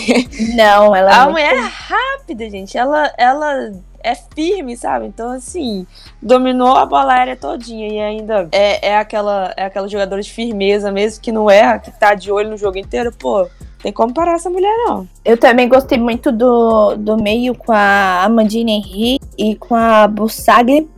[0.55, 2.77] Não, ela é A mulher é rápida, gente.
[2.77, 3.71] Ela, ela
[4.03, 5.05] é firme, sabe?
[5.07, 5.85] Então, assim,
[6.21, 10.91] dominou a bola aérea todinha e ainda é, é, aquela, é aquela jogadora de firmeza
[10.91, 13.11] mesmo, que não erra, que tá de olho no jogo inteiro.
[13.11, 13.47] Pô,
[13.81, 15.07] tem como parar essa mulher, não.
[15.25, 20.89] Eu também gostei muito do, do meio com a Amandine Henry e com a Bussagli.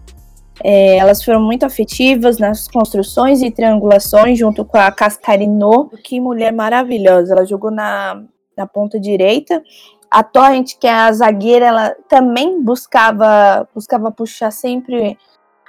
[0.64, 5.90] É, elas foram muito afetivas nas construções e triangulações, junto com a Cascarino.
[6.04, 7.34] Que mulher maravilhosa!
[7.34, 8.24] Ela jogou na,
[8.58, 9.64] na ponta direita.
[10.12, 15.18] A Torrent, que é a zagueira, ela também buscava, buscava puxar sempre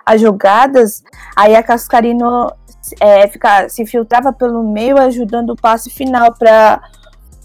[0.05, 1.03] as jogadas.
[1.37, 2.51] Aí a Cascarino
[3.01, 6.81] é, fica, se filtrava pelo meio, ajudando o passe final para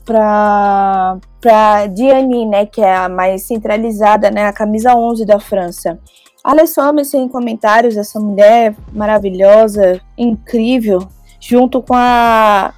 [0.05, 5.99] para Diani, né, que é a mais centralizada, né, a camisa 11 da França.
[6.45, 10.99] Alessandra sem comentários, essa mulher maravilhosa, incrível,
[11.39, 12.71] junto com a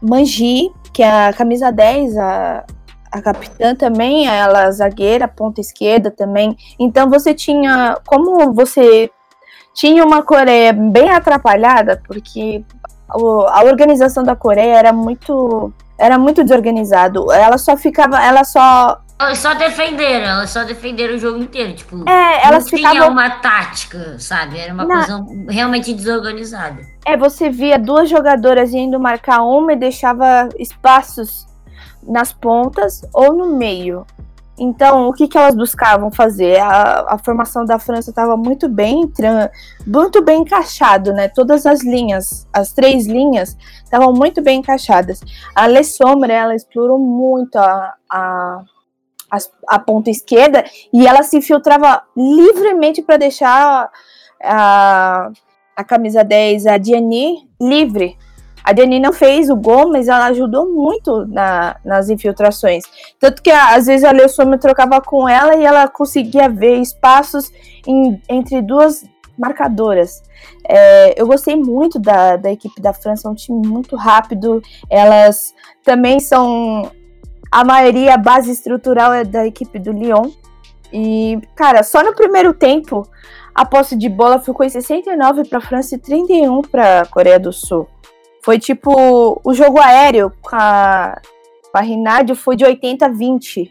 [0.00, 2.64] Manji, que é a camisa 10, a,
[3.12, 6.56] a capitã também, ela zagueira, ponta esquerda também.
[6.78, 9.10] Então você tinha, como você
[9.74, 12.64] tinha uma Coreia bem atrapalhada, porque
[13.06, 17.30] a organização da Coreia era muito era muito desorganizado.
[17.30, 21.74] Ela só ficava, ela só elas só defenderam, elas só defenderam o jogo inteiro.
[21.74, 22.98] Tipo, é, elas não ficavam...
[22.98, 24.58] tinha uma tática, sabe?
[24.58, 24.94] Era uma Na...
[25.06, 26.80] coisa realmente desorganizada.
[27.04, 31.46] É, você via duas jogadoras indo marcar uma e deixava espaços
[32.02, 34.06] nas pontas ou no meio.
[34.58, 36.58] Então, o que, que elas buscavam fazer?
[36.58, 39.10] A, a formação da França estava muito bem,
[39.86, 41.28] muito bem encaixado, né?
[41.28, 45.20] Todas as linhas, as três linhas, estavam muito bem encaixadas.
[45.54, 48.60] A Le Sombre, ela explorou muito a, a
[49.30, 49.38] a,
[49.68, 53.90] a ponta esquerda e ela se infiltrava livremente para deixar
[54.42, 55.30] a,
[55.76, 58.16] a camisa 10, a Diani, livre.
[58.62, 62.84] A Diani não fez o gol, mas ela ajudou muito na, nas infiltrações.
[63.18, 67.50] Tanto que às vezes a Leossome trocava com ela e ela conseguia ver espaços
[67.86, 69.04] em, entre duas
[69.38, 70.22] marcadoras.
[70.68, 74.62] É, eu gostei muito da, da equipe da França, é um time muito rápido.
[74.90, 76.90] Elas também são
[77.50, 80.30] a maioria, a base estrutural é da equipe do Lyon.
[80.92, 83.06] E, cara, só no primeiro tempo,
[83.54, 87.38] a posse de bola ficou em 69 para a França e 31 para a Coreia
[87.38, 87.88] do Sul.
[88.42, 91.20] Foi tipo, o jogo aéreo com a,
[91.70, 93.70] com a Rinádio foi de 80 a 20.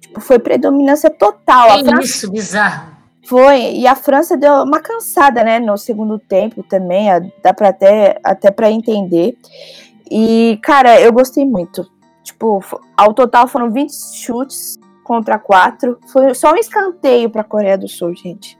[0.00, 1.78] Tipo, foi predominância total.
[1.78, 2.02] É França...
[2.02, 2.98] isso, bizarro.
[3.26, 7.08] Foi, e a França deu uma cansada, né, no segundo tempo também,
[7.42, 9.36] dá para até, até para entender.
[10.10, 11.86] E, cara, eu gostei muito.
[12.28, 12.62] Tipo,
[12.94, 15.98] ao total foram 20 chutes contra 4.
[16.12, 18.58] Foi só um escanteio para a Coreia do Sul, gente.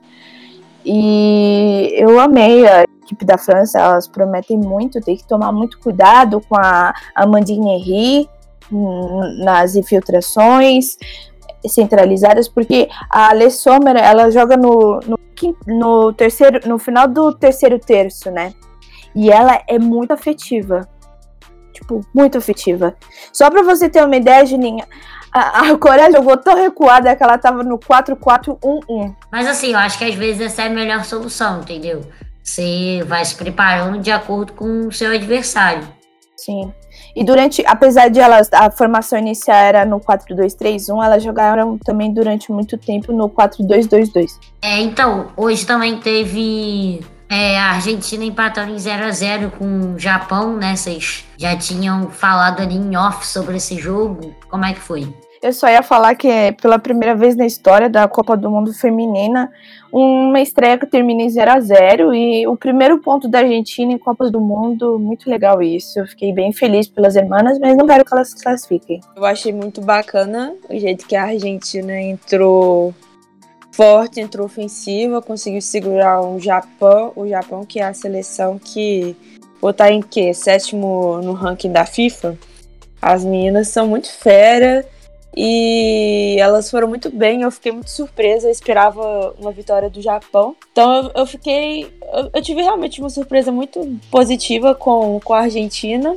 [0.85, 6.41] E eu amei a equipe da França, elas prometem muito, tem que tomar muito cuidado
[6.49, 8.29] com a Amandine Henry
[9.45, 10.97] nas infiltrações
[11.67, 15.19] centralizadas, porque a Le Sommer, ela joga no, no,
[15.67, 18.55] no, terceiro, no final do terceiro terço, né?
[19.15, 20.89] E ela é muito afetiva.
[21.79, 22.95] Tipo, muito afetiva.
[23.33, 24.85] Só pra você ter uma ideia, Juninha,
[25.33, 29.15] a, a Coreia jogou tão recuada que ela tava no 4-4-1-1.
[29.31, 32.03] Mas assim, eu acho que às vezes essa é a melhor solução, entendeu?
[32.43, 35.87] Você vai se preparando de acordo com o seu adversário.
[36.37, 36.73] Sim.
[37.15, 42.51] E durante, apesar de elas, a formação inicial era no 4-2-3-1, elas jogaram também durante
[42.51, 44.39] muito tempo no 4-2-2-2.
[44.63, 49.99] É, então, hoje também teve é, a Argentina empatando em 0 a 0 com o
[49.99, 50.75] Japão, né?
[50.75, 54.35] Vocês já tinham falado ali em off sobre esse jogo.
[54.49, 55.13] Como é que foi?
[55.41, 58.75] Eu só ia falar que é pela primeira vez na história da Copa do Mundo
[58.75, 59.49] Feminina,
[59.93, 63.99] uma estreia que termina em 0 a 0 e o primeiro ponto da Argentina em
[63.99, 66.01] Copas do Mundo, muito legal isso.
[66.01, 69.01] Eu fiquei bem feliz pelas irmãs, mas não quero que elas se classifiquem.
[69.15, 72.93] Eu achei muito bacana o jeito que a Argentina entrou
[73.79, 79.15] forte, entrou ofensiva, conseguiu segurar o Japão, o Japão que é a seleção que
[79.61, 82.37] botar em que sétimo no ranking da FIFA.
[83.01, 84.85] As meninas são muito fera
[85.37, 87.43] e elas foram muito bem.
[87.43, 88.49] Eu fiquei muito surpresa.
[88.49, 90.57] Eu esperava uma vitória do Japão.
[90.73, 91.85] Então eu, eu fiquei.
[92.13, 96.17] Eu, eu, tive realmente uma surpresa muito positiva com, com a Argentina.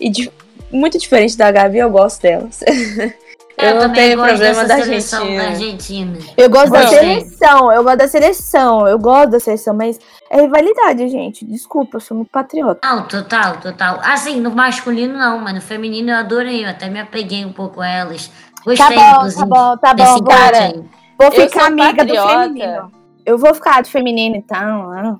[0.00, 0.32] E de,
[0.72, 2.60] muito diferente da Gabi, eu gosto delas.
[3.58, 5.48] Eu, eu não tenho problema da Argentina.
[5.48, 6.18] Argentina.
[6.36, 9.98] Eu gosto da seleção, eu gosto da seleção, eu gosto da seleção, mas
[10.30, 11.44] é rivalidade, gente.
[11.44, 12.86] Desculpa, eu sou muito patriota.
[12.86, 13.98] Não, total, total.
[14.02, 17.80] Assim, no masculino não, mas no feminino eu adorei, eu até me apeguei um pouco
[17.80, 18.30] a elas.
[18.64, 20.84] Gostei, tá bom, tá bom, tá bom, bora.
[21.18, 22.32] Vou ficar amiga patriota.
[22.32, 22.92] do feminino.
[23.24, 25.18] Eu vou ficar do feminino, então.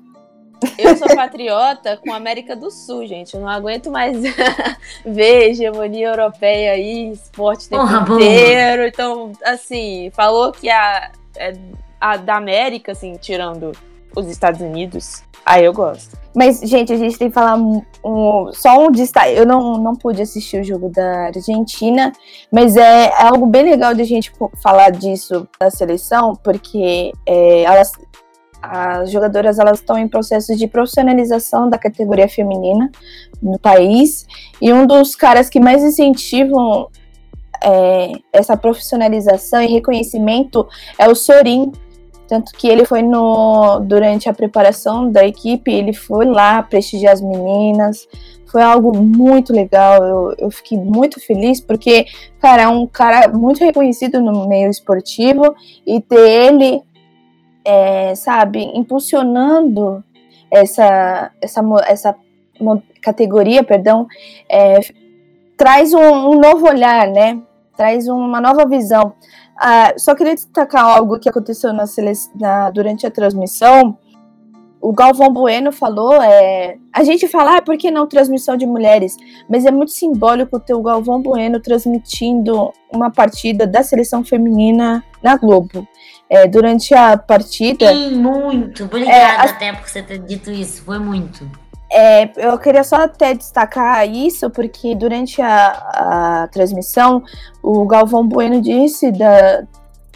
[0.77, 3.35] Eu sou patriota com a América do Sul, gente.
[3.35, 4.17] Eu não aguento mais
[5.05, 8.87] ver hegemonia europeia aí, esporte tempo Porra, inteiro.
[8.87, 11.53] Então, assim, falou que a, é,
[11.99, 13.71] a da América, assim, tirando
[14.15, 16.17] os Estados Unidos, aí eu gosto.
[16.35, 19.31] Mas, gente, a gente tem que falar um, um, só um destaque.
[19.31, 22.13] Eu não, não pude assistir o jogo da Argentina,
[22.51, 27.63] mas é, é algo bem legal de a gente falar disso da seleção, porque é,
[27.63, 27.91] elas
[28.61, 32.91] as jogadoras elas estão em processo de profissionalização da categoria feminina
[33.41, 34.25] no país.
[34.61, 36.89] E um dos caras que mais incentivam
[37.63, 40.67] é, essa profissionalização e reconhecimento
[40.97, 41.71] é o Sorin.
[42.27, 47.21] Tanto que ele foi no durante a preparação da equipe ele foi lá prestigiar as
[47.21, 48.05] meninas.
[48.51, 50.03] Foi algo muito legal.
[50.03, 52.05] Eu, eu fiquei muito feliz porque
[52.41, 56.81] cara é um cara muito reconhecido no meio esportivo e ter ele
[57.67, 60.01] é, sabe, impulsionando
[60.49, 62.15] essa, essa, essa
[63.01, 64.07] categoria, perdão,
[64.49, 64.79] é,
[65.57, 67.41] traz um, um, novo olhar, né?
[67.75, 69.13] Traz uma nova visão.
[69.57, 71.83] Ah, só queria destacar algo que aconteceu na,
[72.35, 73.97] na, durante a transmissão.
[74.79, 79.17] O Galvão Bueno falou, é, a gente fala, ah, por que não transmissão de mulheres?
[79.49, 85.35] Mas é muito simbólico ter o Galvão Bueno transmitindo uma partida da seleção feminina na
[85.35, 85.85] Globo
[86.29, 87.91] é, durante a partida.
[87.91, 88.85] Sim, muito.
[88.85, 90.83] Obrigada é, até por você ter dito isso.
[90.83, 91.49] Foi muito.
[91.89, 97.23] É, eu queria só até destacar isso, porque durante a, a transmissão,
[97.63, 99.65] o Galvão Bueno disse da,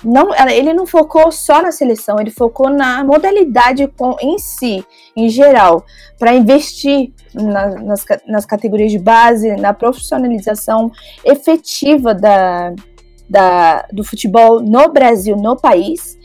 [0.03, 4.83] não, ele não focou só na seleção, ele focou na modalidade com, em si,
[5.15, 5.85] em geral,
[6.17, 10.91] para investir na, nas, nas categorias de base, na profissionalização
[11.23, 12.73] efetiva da,
[13.31, 16.19] da, do futebol no Brasil, no país.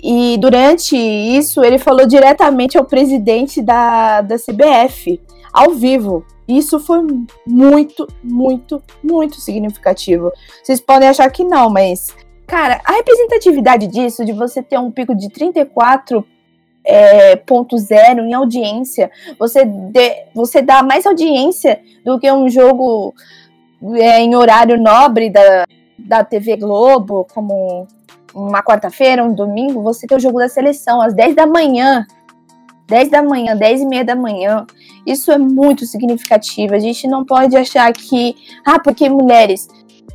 [0.00, 5.20] E durante isso, ele falou diretamente ao presidente da, da CBF,
[5.52, 6.24] ao vivo.
[6.46, 7.00] Isso foi
[7.46, 10.30] muito, muito, muito significativo.
[10.62, 12.14] Vocês podem achar que não, mas,
[12.46, 16.24] cara, a representatividade disso, de você ter um pico de 34
[16.84, 19.62] é, ponto zero em audiência, você,
[20.34, 23.14] você dá mais audiência do que um jogo
[23.94, 25.64] é, em horário nobre da,
[25.98, 27.86] da TV Globo, como
[28.34, 32.06] uma quarta-feira, um domingo, você tem o jogo da seleção às 10 da manhã.
[32.88, 34.66] 10 da manhã, 10 e meia da manhã.
[35.06, 36.74] Isso é muito significativo.
[36.74, 38.34] A gente não pode achar que,
[38.66, 39.68] ah, porque mulheres.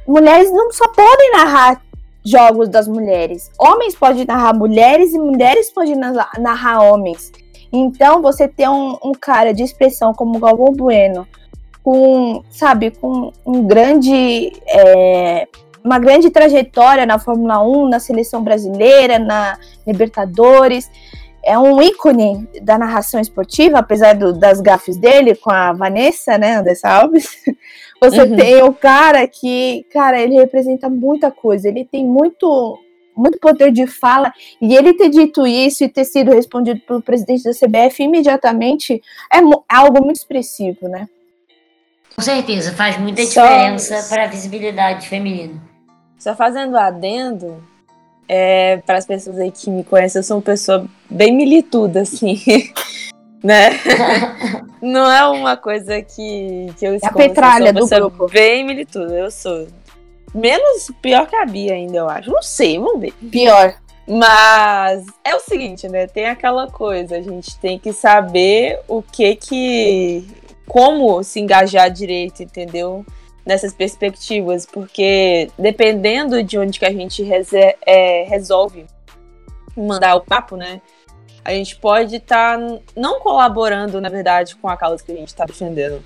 [0.07, 1.81] Mulheres não só podem narrar
[2.23, 3.49] jogos das mulheres.
[3.57, 7.31] Homens podem narrar mulheres e mulheres podem narrar homens.
[7.71, 11.27] Então, você ter um, um cara de expressão como o Galvão Bueno,
[11.83, 15.47] com, sabe, com um grande, é,
[15.87, 20.91] uma grande trajetória na Fórmula 1, na seleção brasileira, na Libertadores,
[21.43, 26.57] é um ícone da narração esportiva, apesar do, das gafes dele com a Vanessa, né,
[26.57, 27.29] Andressa Alves.
[28.01, 28.35] Você uhum.
[28.35, 32.77] tem o cara que, cara, ele representa muita coisa, ele tem muito
[33.15, 34.31] muito poder de fala,
[34.61, 39.01] e ele ter dito isso e ter sido respondido pelo presidente da CBF imediatamente
[39.33, 41.09] é, é algo muito expressivo, né?
[42.15, 45.59] Com certeza, faz muita diferença para a visibilidade feminina.
[46.17, 47.63] Só fazendo adendo,
[48.27, 52.41] é, para as pessoas aí que me conhecem, eu sou uma pessoa bem milituda, assim.
[53.43, 53.69] né?
[54.81, 57.21] Não é uma coisa que, que eu escondo.
[57.21, 58.27] É a petralha do grupo.
[58.27, 59.67] Bem milituda, eu sou.
[60.33, 62.29] Menos pior que a Bia ainda, eu acho.
[62.29, 63.13] Não sei, vamos ver.
[63.31, 63.75] Pior.
[64.07, 66.07] Mas é o seguinte, né?
[66.07, 70.27] Tem aquela coisa, a gente tem que saber o que que.
[70.67, 73.05] como se engajar direito, entendeu?
[73.47, 77.25] Nessas perspectivas, porque dependendo de onde que a gente
[77.85, 78.85] é, resolve
[79.75, 80.81] mandar o papo, né?
[81.45, 85.29] A gente pode estar tá não colaborando, na verdade, com a causa que a gente
[85.29, 86.03] está defendendo.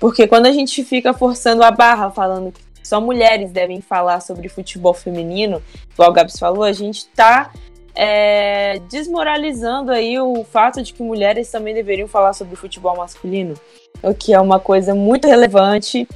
[0.00, 4.48] Porque quando a gente fica forçando a barra, falando que só mulheres devem falar sobre
[4.48, 5.62] futebol feminino,
[5.92, 7.52] igual o Gabs falou, a gente está
[7.94, 13.54] é, desmoralizando aí o fato de que mulheres também deveriam falar sobre futebol masculino,
[14.02, 16.06] o que é uma coisa muito relevante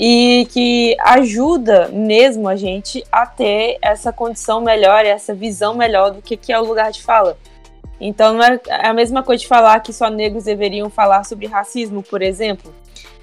[0.00, 6.22] e que ajuda mesmo a gente a ter essa condição melhor, essa visão melhor do
[6.22, 7.36] que, que é o lugar de fala.
[8.00, 12.00] Então não é a mesma coisa de falar que só negros deveriam falar sobre racismo,
[12.00, 12.72] por exemplo.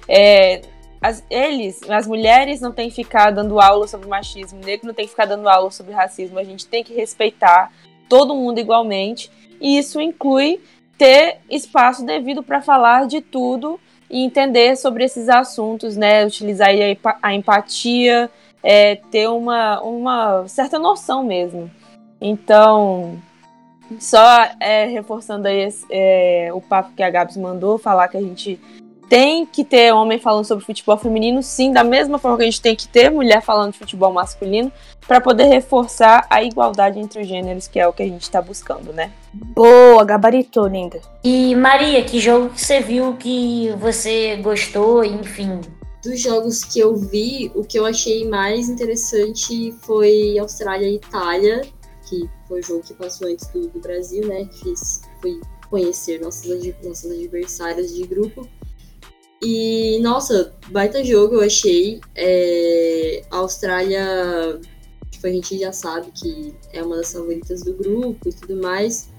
[0.06, 0.60] É,
[1.00, 5.06] as, eles, as mulheres não têm que ficar dando aula sobre machismo, negro não tem
[5.06, 7.72] que ficar dando aula sobre racismo, a gente tem que respeitar
[8.06, 10.60] todo mundo igualmente, e isso inclui
[10.98, 16.24] ter espaço devido para falar de tudo e entender sobre esses assuntos, né?
[16.24, 16.70] Utilizar
[17.22, 18.30] a empatia,
[18.62, 21.70] é, ter uma, uma certa noção mesmo.
[22.20, 23.20] Então,
[23.98, 28.22] só é, reforçando aí esse, é, o papo que a Gabs mandou, falar que a
[28.22, 28.60] gente
[29.08, 32.60] tem que ter homem falando sobre futebol feminino, sim, da mesma forma que a gente
[32.60, 34.70] tem que ter mulher falando de futebol masculino,
[35.06, 38.42] para poder reforçar a igualdade entre os gêneros, que é o que a gente está
[38.42, 39.12] buscando, né?
[39.32, 41.00] Boa, gabaritou, linda.
[41.22, 45.60] E Maria, que jogo que você viu que você gostou, enfim?
[46.02, 51.62] Dos jogos que eu vi, o que eu achei mais interessante foi Austrália e Itália,
[52.08, 54.48] que foi o jogo que passou antes do, do Brasil, né?
[54.62, 56.46] Fiz, fui conhecer nossos,
[56.82, 58.48] nossos adversários de grupo.
[59.42, 62.00] E, nossa, baita jogo eu achei.
[62.14, 64.60] É, a Austrália,
[65.10, 69.10] tipo, a gente já sabe que é uma das favoritas do grupo e tudo mais.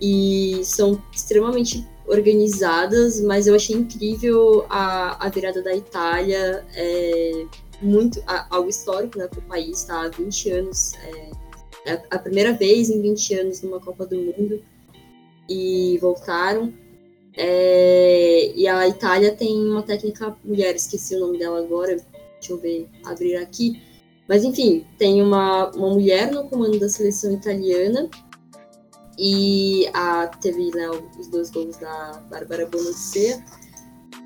[0.00, 6.64] E são extremamente organizadas, mas eu achei incrível a, a virada da Itália.
[6.74, 7.46] É,
[7.82, 10.02] muito a, algo histórico né, para o país, tá?
[10.02, 10.92] Há 20 anos.
[10.94, 14.62] É, é a primeira vez em 20 anos numa Copa do Mundo.
[15.48, 16.72] E voltaram.
[17.36, 21.96] É, e a Itália tem uma técnica mulher, esqueci o nome dela agora,
[22.38, 23.82] deixa eu ver, abrir aqui.
[24.28, 28.08] Mas enfim, tem uma, uma mulher no comando da seleção italiana
[29.18, 33.44] e a, teve né, os dois gols da Bárbara Bonaccea.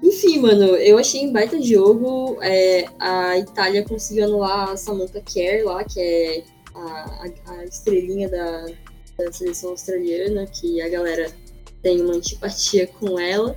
[0.02, 2.38] Enfim, mano, eu achei um baita jogo.
[2.40, 6.44] É, a Itália conseguiu anular a Samantha Kerr lá, que é
[6.74, 8.66] a, a, a estrelinha da,
[9.18, 11.30] da seleção australiana, que a galera
[11.82, 13.56] tem uma antipatia com ela.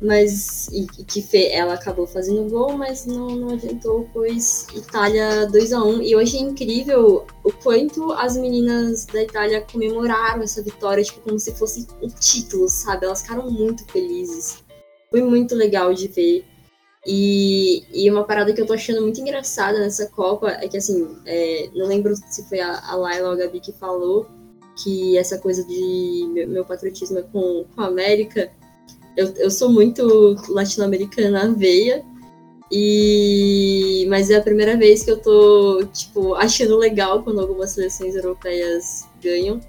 [0.00, 5.72] Mas e, que fe, ela acabou fazendo gol, mas não, não adiantou, pois Itália 2
[5.72, 11.04] a 1 E eu achei incrível o quanto as meninas da Itália comemoraram essa vitória,
[11.04, 13.06] tipo, como se fosse um título, sabe?
[13.06, 14.64] Elas ficaram muito felizes.
[15.08, 16.44] Foi muito legal de ver.
[17.06, 21.16] E, e uma parada que eu tô achando muito engraçada nessa Copa é que, assim,
[21.26, 24.26] é, não lembro se foi a, a Laila ou a Gabi que falou,
[24.82, 28.50] que essa coisa de meu, patriotismo é com, com a América.
[29.16, 32.04] Eu, eu sou muito latino-americana na veia,
[32.70, 38.14] e mas é a primeira vez que eu tô, tipo, achando legal quando algumas seleções
[38.14, 39.60] europeias ganham.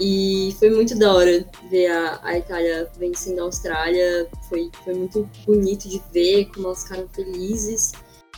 [0.00, 4.28] E foi muito da hora ver a, a Itália vencendo a Austrália.
[4.48, 7.92] Foi, foi muito bonito de ver como elas ficaram felizes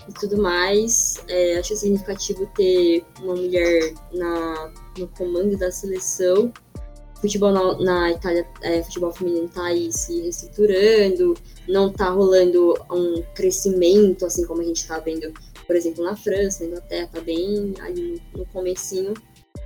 [0.08, 1.16] e tudo mais.
[1.28, 6.52] É, acho significativo ter uma mulher na, no comando da seleção.
[7.20, 11.34] futebol na, na Itália, é, futebol feminino tá aí se reestruturando,
[11.68, 15.32] não tá rolando um crescimento, assim como a gente tá vendo,
[15.66, 19.14] por exemplo, na França, na Inglaterra, tá bem ali no, no comecinho.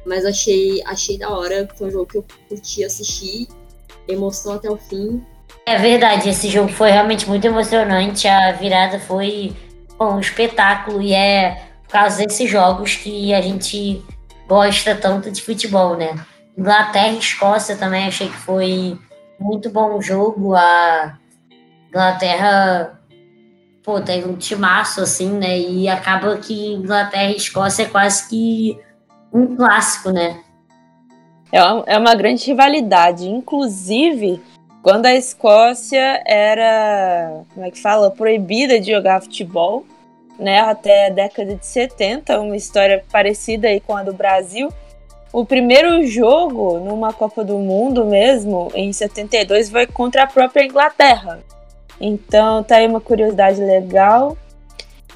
[0.06, 3.48] Mas achei, achei da hora, foi um jogo que eu curti assistir,
[4.08, 5.22] emoção até o fim.
[5.66, 9.52] É verdade, esse jogo foi realmente muito emocionante, a virada foi
[9.98, 14.02] bom, um espetáculo e é por causa desses jogos que a gente
[14.50, 16.12] gosta tanto de futebol, né?
[16.58, 18.98] Inglaterra e Escócia também achei que foi
[19.38, 20.56] muito bom jogo.
[20.56, 21.16] A
[21.88, 23.00] Inglaterra,
[23.84, 25.56] pô, tem um timaço, assim, né?
[25.56, 28.76] E acaba que Inglaterra e Escócia é quase que
[29.32, 30.40] um clássico, né?
[31.52, 33.28] É uma, é uma grande rivalidade.
[33.28, 34.42] Inclusive,
[34.82, 39.86] quando a Escócia era, como é que fala, proibida de jogar futebol,
[40.40, 44.68] né, até a década de 70, uma história parecida aí com a do Brasil.
[45.32, 51.40] O primeiro jogo numa Copa do Mundo mesmo, em 72, foi contra a própria Inglaterra.
[52.00, 54.36] Então tá aí uma curiosidade legal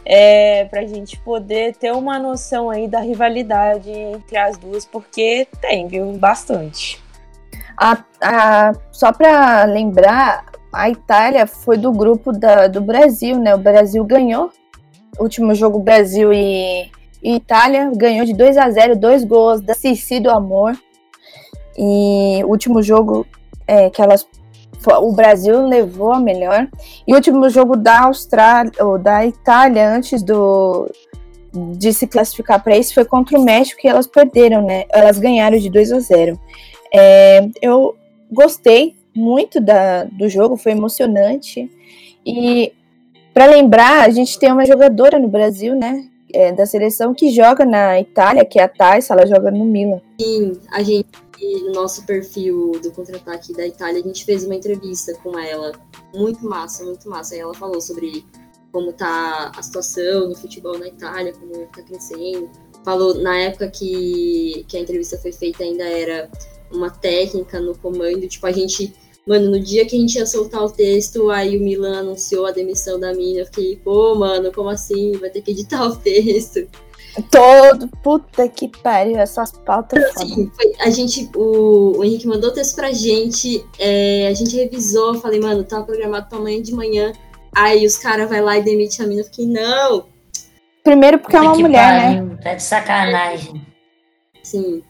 [0.04, 5.48] é, para a gente poder ter uma noção aí da rivalidade entre as duas, porque
[5.60, 6.12] tem, viu?
[6.12, 7.02] Bastante.
[7.76, 13.54] A, a, só para lembrar, a Itália foi do grupo da, do Brasil, né?
[13.54, 14.52] O Brasil ganhou.
[15.18, 16.90] Último jogo Brasil e,
[17.22, 20.76] e Itália ganhou de 2 a 0 dois gols da Cici do Amor.
[21.76, 23.26] E o último jogo
[23.66, 24.26] é, que elas
[24.86, 26.68] o Brasil levou a melhor.
[27.06, 30.90] E o último jogo da Austrália, ou da Itália, antes do
[31.76, 34.84] de se classificar para isso, foi contra o México e elas perderam, né?
[34.90, 36.38] Elas ganharam de 2 a 0.
[36.92, 37.96] É, eu
[38.30, 41.70] gostei muito da, do jogo, foi emocionante.
[42.26, 42.72] E
[43.34, 46.08] para lembrar, a gente tem uma jogadora no Brasil, né?
[46.32, 50.00] É, da seleção que joga na Itália, que é a Thais, ela joga no Milan.
[50.20, 51.06] Sim, a gente
[51.62, 55.72] no nosso perfil do contra-ataque da Itália, a gente fez uma entrevista com ela.
[56.14, 57.36] Muito massa, muito massa.
[57.36, 58.24] E ela falou sobre
[58.72, 62.50] como tá a situação no futebol na Itália, como tá crescendo.
[62.84, 66.30] Falou, na época que, que a entrevista foi feita, ainda era
[66.72, 68.26] uma técnica no comando.
[68.26, 68.94] Tipo, a gente.
[69.26, 72.50] Mano, no dia que a gente ia soltar o texto, aí o Milan anunciou a
[72.50, 73.40] demissão da mina.
[73.40, 75.12] Eu fiquei, pô, mano, como assim?
[75.12, 76.68] Vai ter que editar o texto.
[77.30, 77.88] Todo.
[78.02, 80.02] Puta que pariu, essas pautas.
[80.18, 84.56] Sim, foi, a gente, o, o, Henrique mandou o texto pra gente, é, a gente
[84.56, 87.12] revisou, falei, mano, tava programado pra amanhã de manhã.
[87.54, 89.20] Aí os caras vai lá e demite a mina.
[89.20, 90.06] Eu fiquei, não.
[90.82, 92.38] Primeiro porque é uma mulher, pariu, né?
[92.42, 93.64] Tá de sacanagem.
[94.42, 94.82] Sim.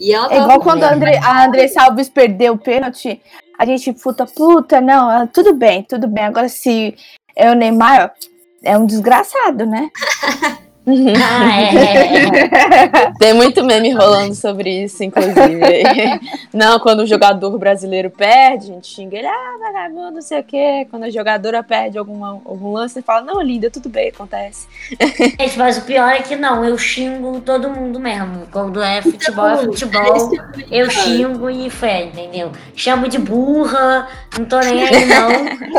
[0.00, 3.20] E ela é igual quando a André, a André Salves perdeu o pênalti,
[3.58, 6.24] a gente puta, puta, não, tudo bem, tudo bem.
[6.24, 6.96] Agora se
[7.36, 8.14] é o Neymar,
[8.62, 9.90] é um desgraçado, né?
[10.86, 13.12] Ah, é.
[13.18, 15.30] Tem muito meme rolando sobre isso, inclusive.
[16.52, 20.44] Não, quando o jogador brasileiro perde, a gente xinga ele, ah, vagabundo, não sei o
[20.44, 20.86] quê.
[20.90, 24.66] Quando a jogadora perde alguma, algum lance, ele fala, não, linda, tudo bem, acontece.
[25.38, 28.46] Gente, mas o pior é que não, eu xingo todo mundo mesmo.
[28.50, 30.32] Quando é futebol, é futebol,
[30.70, 32.50] eu xingo e fé, entendeu?
[32.74, 35.30] Chamo de burra, não tô nem aí, não.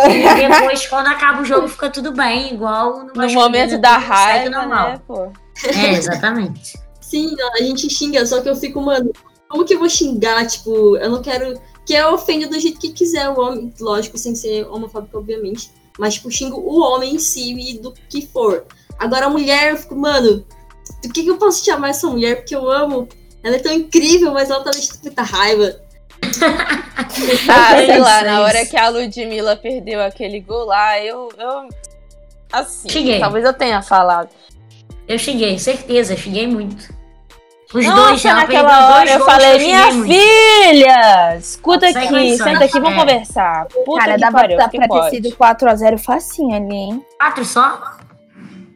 [0.10, 4.50] E depois, quando acaba o jogo, fica tudo bem, igual no, no momento da raiva,
[4.50, 4.90] normal.
[4.90, 4.91] Né?
[5.00, 5.32] Pô.
[5.66, 6.80] É, exatamente.
[7.00, 9.12] Sim, a gente xinga, só que eu fico, mano,
[9.50, 10.48] como que eu vou xingar?
[10.48, 11.60] Tipo, eu não quero.
[11.86, 15.72] Que eu ofendo do jeito que quiser o homem, lógico, sem ser homofóbico, obviamente.
[16.00, 18.66] Mas, tipo, xingo o homem em si e do que for.
[18.98, 20.46] Agora a mulher, eu fico, mano,
[21.04, 22.38] do que, que eu posso chamar essa mulher?
[22.38, 23.10] Porque eu amo.
[23.44, 25.82] Ela é tão incrível, mas ela tá me muita raiva.
[27.50, 31.30] ah, sei lá, na hora que a Ludmilla perdeu aquele gol lá, eu.
[31.38, 31.70] eu
[32.52, 33.20] assim, Cheguei.
[33.20, 34.30] talvez eu tenha falado.
[35.12, 36.90] Eu xinguei, certeza, xinguei muito.
[37.74, 42.94] Os Nossa, dois já naquela hora eu falei, minha filha, escuta aqui, senta aqui, vamos
[42.94, 43.00] é.
[43.00, 43.66] conversar.
[43.66, 47.06] Puta Cara, dava pariu, pra, pra ter sido 4x0 facinho ali, hein?
[47.20, 47.82] 4 só?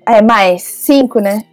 [0.06, 0.62] É, mais.
[0.62, 1.46] 5, né?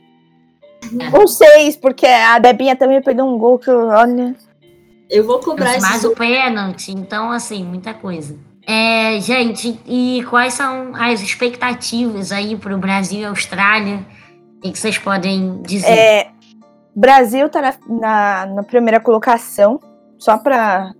[1.01, 1.17] É.
[1.17, 4.35] Ou 6, porque a Debinha também perdeu um gol que, olha...
[5.09, 5.81] Eu vou cobrar esse...
[5.81, 8.37] Mais o pênalti, então, assim, muita coisa.
[8.67, 14.05] É, gente, e quais são as expectativas aí para o Brasil e Austrália?
[14.65, 15.91] O que vocês podem dizer?
[15.91, 16.31] É,
[16.95, 19.81] Brasil está na, na, na, primeira colocação,
[20.19, 20.93] só para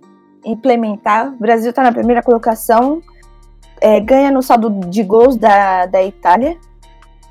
[0.45, 1.33] implementar.
[1.39, 3.01] Brasil está na primeira colocação,
[3.79, 6.57] é, ganha no saldo de gols da, da Itália.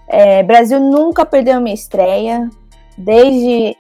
[0.09, 2.49] É, Brasil nunca perdeu uma estreia.
[2.97, 3.77] Desde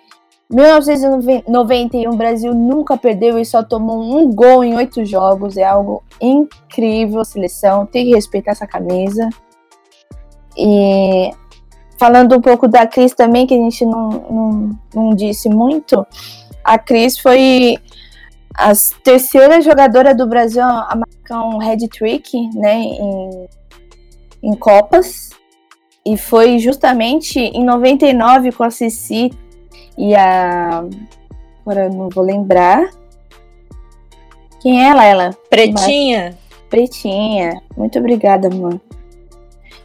[0.51, 5.57] 1991, Brasil nunca perdeu e só tomou um gol em oito jogos.
[5.57, 7.87] É algo incrível, seleção.
[7.87, 9.29] Tem que respeitar essa camisa.
[10.57, 11.31] E
[12.03, 16.05] falando um pouco da Cris também, que a gente não, não, não disse muito,
[16.65, 17.79] a Cris foi
[18.57, 18.73] a
[19.05, 23.49] terceira jogadora do Brasil a marcar um head trick, né, em,
[24.43, 25.31] em Copas.
[26.05, 29.31] E foi justamente em 99 com a Cici
[29.97, 30.85] e a.
[31.61, 32.91] Agora eu não vou lembrar.
[34.61, 35.05] Quem é ela?
[35.05, 35.31] Ela?
[35.49, 36.37] Pretinha.
[36.51, 36.69] Mas...
[36.69, 37.63] Pretinha.
[37.77, 38.81] Muito obrigada, mano.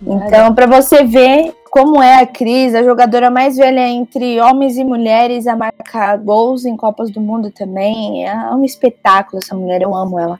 [0.01, 4.84] Então, para você ver como é a Cris, a jogadora mais velha entre homens e
[4.84, 8.28] mulheres a marcar gols em Copas do Mundo também.
[8.28, 10.40] É um espetáculo essa mulher, eu amo ela.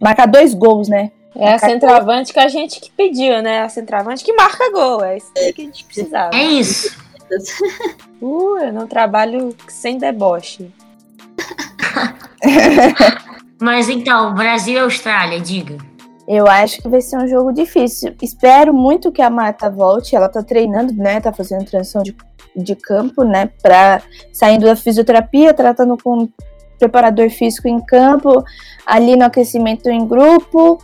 [0.00, 1.10] Marcar dois gols, né?
[1.34, 3.62] É a centroavante que a gente que pediu, né?
[3.62, 5.02] A centroavante que marca gol.
[5.02, 6.36] É isso que a gente precisava.
[6.36, 6.96] É isso.
[8.20, 10.70] Uh, eu não trabalho sem deboche.
[13.58, 15.78] Mas então, Brasil e Austrália, diga.
[16.32, 18.14] Eu acho que vai ser um jogo difícil.
[18.22, 20.14] Espero muito que a Marta volte.
[20.14, 21.20] Ela tá treinando, né?
[21.20, 22.16] Tá fazendo transição de,
[22.54, 23.50] de campo, né?
[23.60, 24.00] Pra,
[24.32, 26.28] saindo da fisioterapia, tratando com
[26.78, 28.44] preparador físico em campo,
[28.86, 30.78] ali no aquecimento em grupo.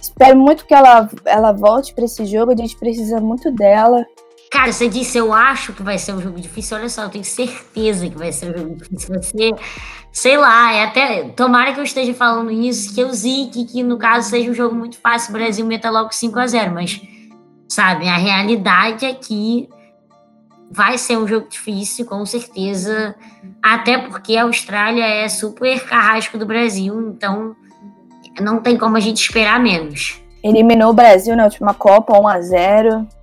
[0.00, 2.52] Espero muito que ela, ela volte para esse jogo.
[2.52, 4.06] A gente precisa muito dela.
[4.50, 6.76] Cara, você disse, eu acho que vai ser um jogo difícil.
[6.76, 9.22] Olha só, eu tenho certeza que vai ser um jogo difícil.
[9.22, 9.54] Ser,
[10.10, 11.24] sei lá, é até.
[11.30, 14.74] Tomara que eu esteja falando isso, que eu zique, que no caso seja um jogo
[14.74, 15.30] muito fácil.
[15.30, 17.00] O Brasil meta logo 5 a 0 Mas,
[17.68, 19.68] sabe, a realidade é que
[20.70, 23.14] vai ser um jogo difícil, com certeza.
[23.62, 27.54] Até porque a Austrália é super carrasco do Brasil, então
[28.40, 30.22] não tem como a gente esperar menos.
[30.42, 33.17] Eliminou o Brasil na última Copa, 1 a 0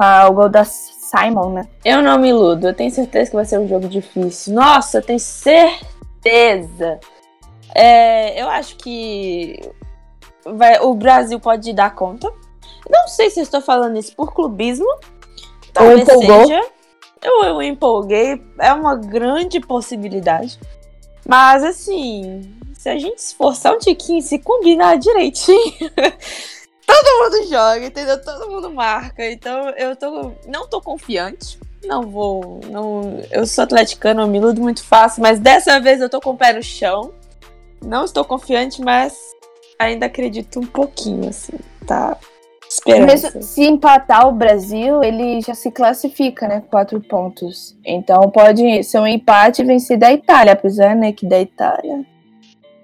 [0.00, 1.68] com o gol da Simon, né?
[1.84, 4.54] Eu não me iludo, eu tenho certeza que vai ser um jogo difícil.
[4.54, 6.98] Nossa, eu tenho certeza.
[7.74, 9.60] É, eu acho que
[10.46, 12.32] vai, o Brasil pode dar conta.
[12.88, 14.88] Não sei se estou falando isso por clubismo.
[15.74, 16.62] Talvez seja.
[17.22, 18.42] Eu, eu empolguei.
[18.58, 20.58] É uma grande possibilidade.
[21.28, 25.90] Mas assim, se a gente esforçar um tiquinho, se combinar direitinho,
[26.90, 28.22] todo mundo joga, entendeu?
[28.22, 29.24] Todo mundo marca.
[29.30, 31.58] Então eu tô, não tô confiante.
[31.84, 32.60] Não vou.
[32.70, 36.30] Não, eu sou atleticano, eu me iludo muito fácil, mas dessa vez eu tô com
[36.30, 37.12] o pé no chão.
[37.82, 39.14] Não estou confiante, mas
[39.78, 42.18] ainda acredito um pouquinho, assim, tá?
[42.68, 46.62] Se empatar o Brasil, ele já se classifica, né?
[46.70, 47.74] Quatro pontos.
[47.84, 52.04] Então pode ser um empate e vencer da Itália, apesar, né, que da Itália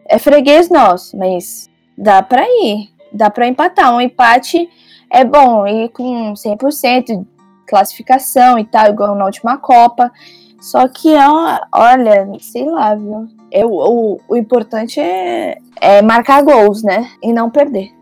[0.08, 3.94] é freguês nosso, mas dá para ir dá para empatar.
[3.94, 4.68] Um empate
[5.10, 7.26] é bom, e com 100% de
[7.66, 10.12] classificação e tal, igual na última Copa.
[10.60, 13.28] Só que é uma, olha, sei lá, viu?
[13.50, 17.10] Eu, o, o importante é, é marcar gols, né?
[17.22, 17.92] E não perder.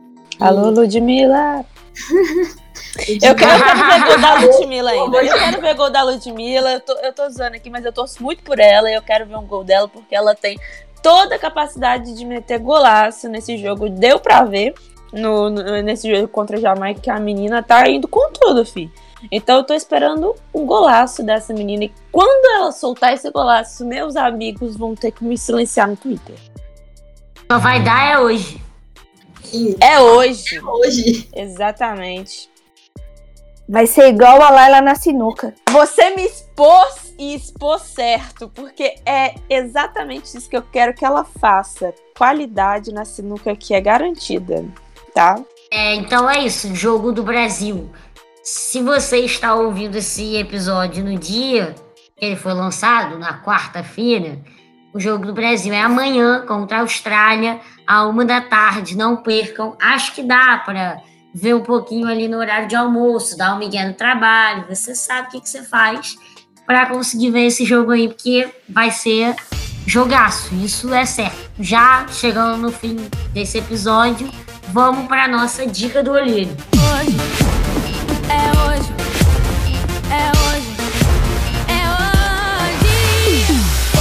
[0.41, 1.65] Alô, Ludmilla!
[3.23, 5.23] eu, quero, eu quero ver gol da Ludmilla ainda.
[5.23, 6.71] Eu quero ver gol da Ludmilla.
[6.73, 8.91] Eu tô, eu tô zoando aqui, mas eu torço muito por ela.
[8.91, 10.59] E eu quero ver um gol dela porque ela tem
[11.03, 13.91] toda a capacidade de meter golaço nesse jogo.
[13.91, 14.75] Deu pra ver
[15.15, 18.91] no, no, nesse jogo contra a Jamaica que a menina tá indo com tudo, fi.
[19.31, 21.85] Então eu tô esperando um golaço dessa menina.
[21.85, 26.35] E quando ela soltar esse golaço, meus amigos vão ter que me silenciar no Twitter.
[27.51, 28.61] Só vai dar é hoje.
[29.81, 30.57] É hoje.
[30.57, 31.29] É hoje.
[31.35, 32.51] Exatamente.
[33.67, 35.55] Vai ser igual a Laila na sinuca.
[35.71, 41.25] Você me expôs e expôs certo, porque é exatamente isso que eu quero que ela
[41.25, 41.95] faça.
[42.17, 44.65] Qualidade na sinuca que é garantida
[45.15, 45.37] tá?
[45.71, 47.91] É, então é isso, jogo do Brasil.
[48.43, 51.75] Se você está ouvindo esse episódio no dia
[52.17, 54.39] que ele foi lançado, na quarta-feira,
[54.93, 58.97] o jogo do Brasil é amanhã contra a Austrália, a uma da tarde.
[58.97, 59.77] Não percam.
[59.81, 61.01] Acho que dá para
[61.35, 64.67] ver um pouquinho ali no horário de almoço, dar um migué no trabalho.
[64.69, 66.17] Você sabe o que, que você faz
[66.65, 69.35] para conseguir ver esse jogo aí, porque vai ser
[69.87, 70.55] jogaço.
[70.55, 71.51] Isso é certo.
[71.59, 72.97] Já chegando no fim
[73.33, 74.31] desse episódio,
[74.75, 76.51] vamos para nossa dica do olheiro.
[76.75, 77.17] Hoje
[78.27, 78.91] é hoje.
[80.11, 80.71] É hoje.
[81.71, 81.81] É
[82.59, 82.83] hoje.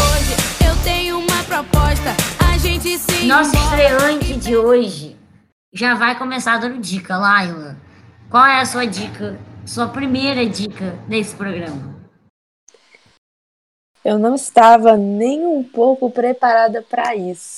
[0.02, 0.34] Hoje
[0.68, 2.10] eu tenho uma proposta.
[2.44, 5.16] A gente se Nosso estreante de hoje
[5.72, 7.78] já vai começar dando dica, Laila.
[8.32, 9.38] Qual é a sua dica?
[9.68, 11.94] Sua primeira dica desse programa?
[14.04, 17.58] Eu não estava nem um pouco preparada para isso.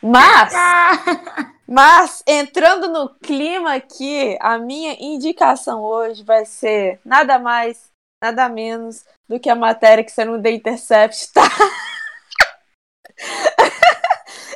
[0.00, 0.54] Mas,
[1.66, 7.90] mas entrando no clima aqui, a minha indicação hoje vai ser nada mais,
[8.22, 11.42] nada menos do que a matéria que você não deu Intercept, tá?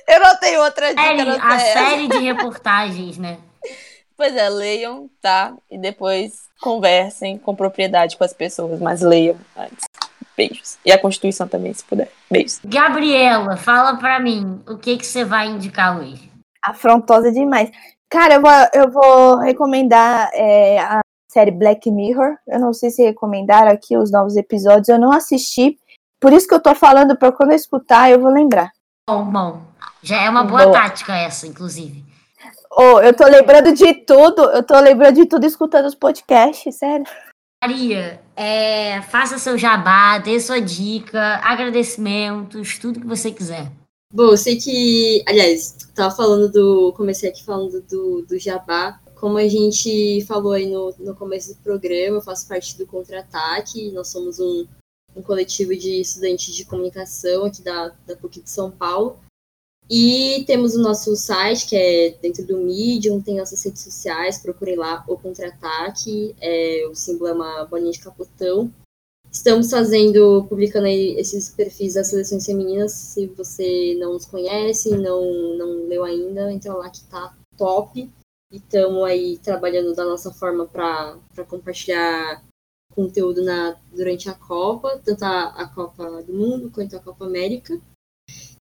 [0.07, 1.03] Eu não tenho outra dica.
[1.03, 3.39] Série, a série de reportagens, né?
[4.17, 5.55] Pois é, leiam, tá?
[5.71, 9.85] E depois conversem com propriedade com as pessoas, mas leiam antes.
[10.37, 10.79] Beijos.
[10.85, 12.11] E a Constituição também, se puder.
[12.31, 12.61] Beijos.
[12.65, 16.29] Gabriela, fala pra mim, o que que você vai indicar hoje?
[16.65, 17.71] Afrontosa demais.
[18.09, 21.01] Cara, eu vou, eu vou recomendar é, a
[21.31, 22.37] série Black Mirror.
[22.47, 24.89] Eu não sei se recomendaram aqui os novos episódios.
[24.89, 25.79] Eu não assisti.
[26.21, 28.73] Por isso que eu tô falando, para quando eu escutar, eu vou lembrar.
[29.09, 29.63] Bom, bom.
[30.03, 30.73] Já é uma boa, boa.
[30.73, 32.05] tática essa, inclusive.
[32.71, 34.43] Oh, eu tô lembrando de tudo.
[34.51, 37.07] Eu tô lembrando de tudo escutando os podcasts, sério.
[37.63, 43.73] Maria, é, faça seu jabá, dê sua dica, agradecimentos, tudo que você quiser.
[44.11, 46.93] Bom, eu sei que, aliás, tava falando do.
[46.95, 49.01] Comecei aqui falando do, do jabá.
[49.15, 53.91] Como a gente falou aí no, no começo do programa, eu faço parte do Contra-Ataque,
[53.93, 54.67] nós somos um,
[55.15, 59.19] um coletivo de estudantes de comunicação aqui da, da PUC de São Paulo.
[59.91, 64.77] E temos o nosso site, que é dentro do Medium, tem nossas redes sociais, procurem
[64.77, 68.73] lá o Contra-Ataque, é, o símbolo é uma bolinha de capotão.
[69.31, 75.57] Estamos fazendo, publicando aí esses perfis das seleções femininas, se você não os conhece, não,
[75.57, 78.11] não leu ainda, entra lá que tá top.
[78.51, 82.43] E estamos aí trabalhando da nossa forma para compartilhar
[82.95, 87.79] conteúdo na, durante a Copa, tanto a, a Copa do Mundo quanto a Copa América.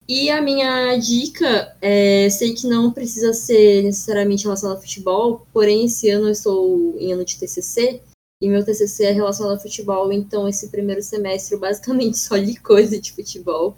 [0.07, 5.85] E a minha dica, é, sei que não precisa ser necessariamente relacionado ao futebol, porém
[5.85, 8.01] esse ano eu estou em ano de TCC
[8.45, 12.55] e meu TCC é relacionado ao futebol, então esse primeiro semestre eu basicamente só li
[12.55, 13.75] coisa de futebol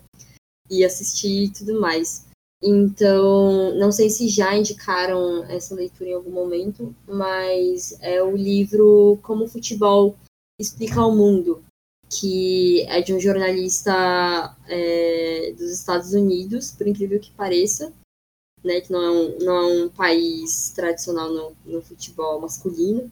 [0.69, 2.27] e assisti e tudo mais.
[2.61, 9.17] Então, não sei se já indicaram essa leitura em algum momento, mas é o livro
[9.21, 10.17] Como o Futebol
[10.59, 11.63] Explica ao Mundo,
[12.09, 17.93] que é de um jornalista é, dos Estados Unidos, por incrível que pareça,
[18.63, 23.09] né, que não é um, não é um país tradicional no, no futebol masculino,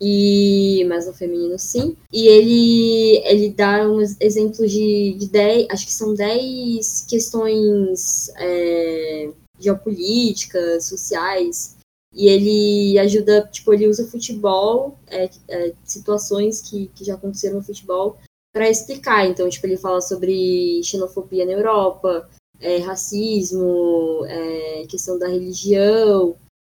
[0.00, 1.96] e mas no feminino sim.
[2.12, 9.30] E ele ele dá uns exemplos de, de dez, acho que são 10 questões é,
[9.58, 11.76] geopolíticas, sociais,
[12.12, 17.64] e ele ajuda, tipo, ele usa futebol, é, é, situações que, que já aconteceram no
[17.64, 18.18] futebol,
[18.52, 19.26] para explicar.
[19.26, 22.28] Então, tipo, ele fala sobre xenofobia na Europa,
[22.60, 26.36] é, racismo, é, questão da religião.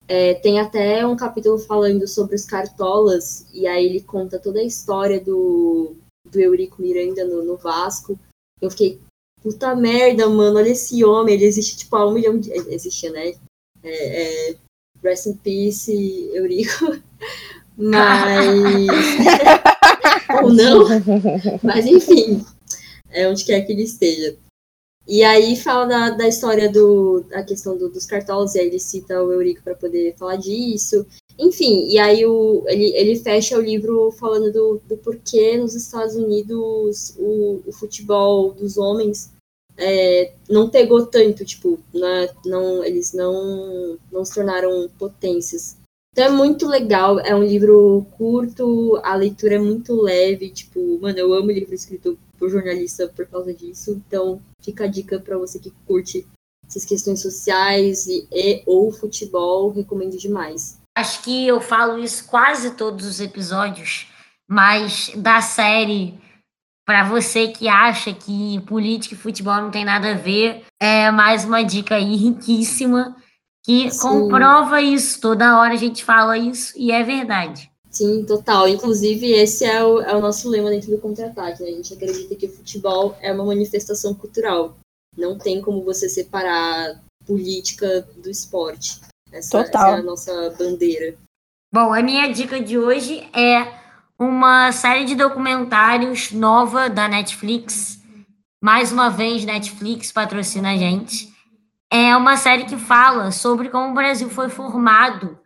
[0.09, 4.63] É, tem até um capítulo falando sobre os cartolas, e aí ele conta toda a
[4.63, 5.95] história do,
[6.25, 8.19] do Eurico Miranda no, no Vasco.
[8.59, 8.99] Eu fiquei,
[9.39, 12.51] puta merda, mano, olha esse homem, ele existe tipo há um milhão de.
[12.51, 13.35] Existia, né?
[13.83, 14.55] É, é,
[15.03, 15.93] Rest in Peace,
[16.33, 16.99] Eurico.
[17.77, 18.87] Mas.
[20.41, 20.85] Ou não.
[21.61, 22.43] Mas enfim,
[23.11, 24.35] é onde quer que ele esteja.
[25.09, 27.21] E aí fala da, da história do.
[27.27, 31.03] da questão do, dos cartolas, e aí ele cita o Eurico para poder falar disso.
[31.39, 36.15] Enfim, e aí o, ele, ele fecha o livro falando do, do porquê nos Estados
[36.15, 39.31] Unidos o, o futebol dos homens
[39.77, 45.75] é, não pegou tanto, tipo, né, não, eles não, não se tornaram potências.
[46.11, 51.17] Então é muito legal, é um livro curto, a leitura é muito leve, tipo, mano,
[51.17, 55.59] eu amo livro escrito por jornalista por causa disso, então fica a dica para você
[55.59, 56.25] que curte
[56.65, 60.79] essas questões sociais e, e ou futebol, recomendo demais.
[60.97, 64.07] Acho que eu falo isso quase todos os episódios,
[64.47, 66.19] mas da série
[66.85, 71.45] para você que acha que política e futebol não tem nada a ver, é mais
[71.45, 73.15] uma dica aí riquíssima
[73.63, 73.99] que Sim.
[73.99, 75.21] comprova isso.
[75.21, 77.68] Toda hora a gente fala isso e é verdade.
[77.89, 78.67] Sim, total.
[78.67, 81.63] Inclusive, esse é o, é o nosso lema dentro do contra-ataque.
[81.63, 81.69] Né?
[81.69, 84.77] A gente acredita que o futebol é uma manifestação cultural.
[85.17, 89.01] Não tem como você separar política do esporte.
[89.31, 89.87] Essa, total.
[89.87, 91.17] essa é a nossa bandeira.
[91.73, 93.79] Bom, a minha dica de hoje é
[94.17, 97.99] uma série de documentários nova da Netflix.
[98.61, 101.31] Mais uma vez, Netflix patrocina a gente.
[101.91, 105.39] É uma série que fala sobre como o Brasil foi formado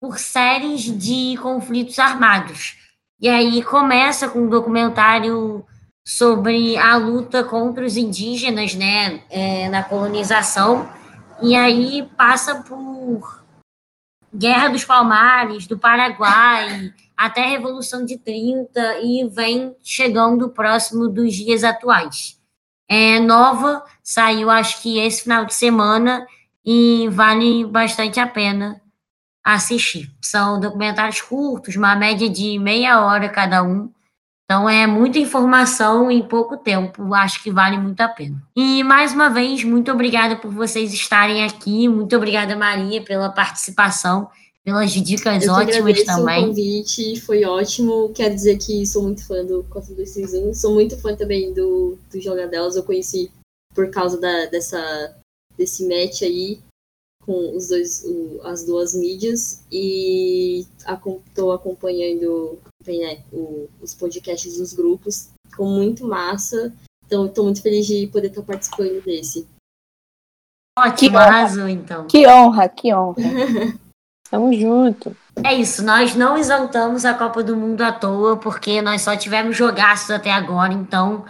[0.00, 2.76] por séries de conflitos armados.
[3.20, 5.64] E aí começa com um documentário
[6.06, 10.88] sobre a luta contra os indígenas, né, é, na colonização.
[11.42, 13.44] E aí passa por
[14.34, 21.34] Guerra dos Palmares, do Paraguai, até a Revolução de 30 e vem chegando próximo dos
[21.34, 22.38] dias atuais.
[22.88, 26.26] É nova, saiu acho que esse final de semana
[26.64, 28.80] e vale bastante a pena
[29.44, 30.10] assistir.
[30.20, 33.90] São documentários curtos, uma média de meia hora cada um.
[34.50, 38.42] Então é muita informação em pouco tempo, acho que vale muito a pena.
[38.56, 44.30] E mais uma vez, muito obrigada por vocês estarem aqui, muito obrigada Maria pela participação.
[44.64, 46.44] pelas dicas Eu ótimas também.
[46.44, 48.10] o convite, foi ótimo.
[48.14, 50.54] Quero dizer que sou muito fã do 4261.
[50.54, 52.74] Sou muito fã também do, do Jogadelas.
[52.74, 53.30] Eu conheci
[53.74, 55.14] por causa da, dessa,
[55.58, 56.58] desse match aí
[57.28, 59.62] com os dois, o, as duas mídias.
[59.70, 65.28] E estou acompanhando né, o, os podcasts dos grupos.
[65.50, 66.72] Ficou muito massa.
[67.04, 69.46] Então, estou muito feliz de poder estar participando desse.
[70.78, 72.06] Ótimo, arrasou então.
[72.06, 73.16] Que honra, que honra.
[74.30, 75.14] Tamo junto.
[75.44, 79.56] É isso, nós não exaltamos a Copa do Mundo à toa, porque nós só tivemos
[79.56, 81.24] jogaços até agora, então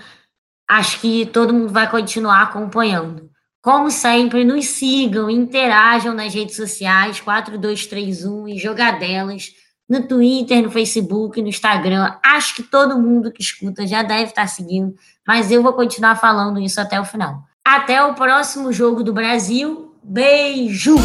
[0.69, 3.28] acho que todo mundo vai continuar acompanhando.
[3.63, 9.51] Como sempre, nos sigam, interajam nas redes sociais, 4231 e Jogadelas,
[9.89, 12.17] no Twitter, no Facebook, no Instagram.
[12.23, 14.95] Acho que todo mundo que escuta já deve estar seguindo,
[15.27, 17.43] mas eu vou continuar falando isso até o final.
[17.65, 19.95] Até o próximo jogo do Brasil.
[20.03, 20.97] Beijo!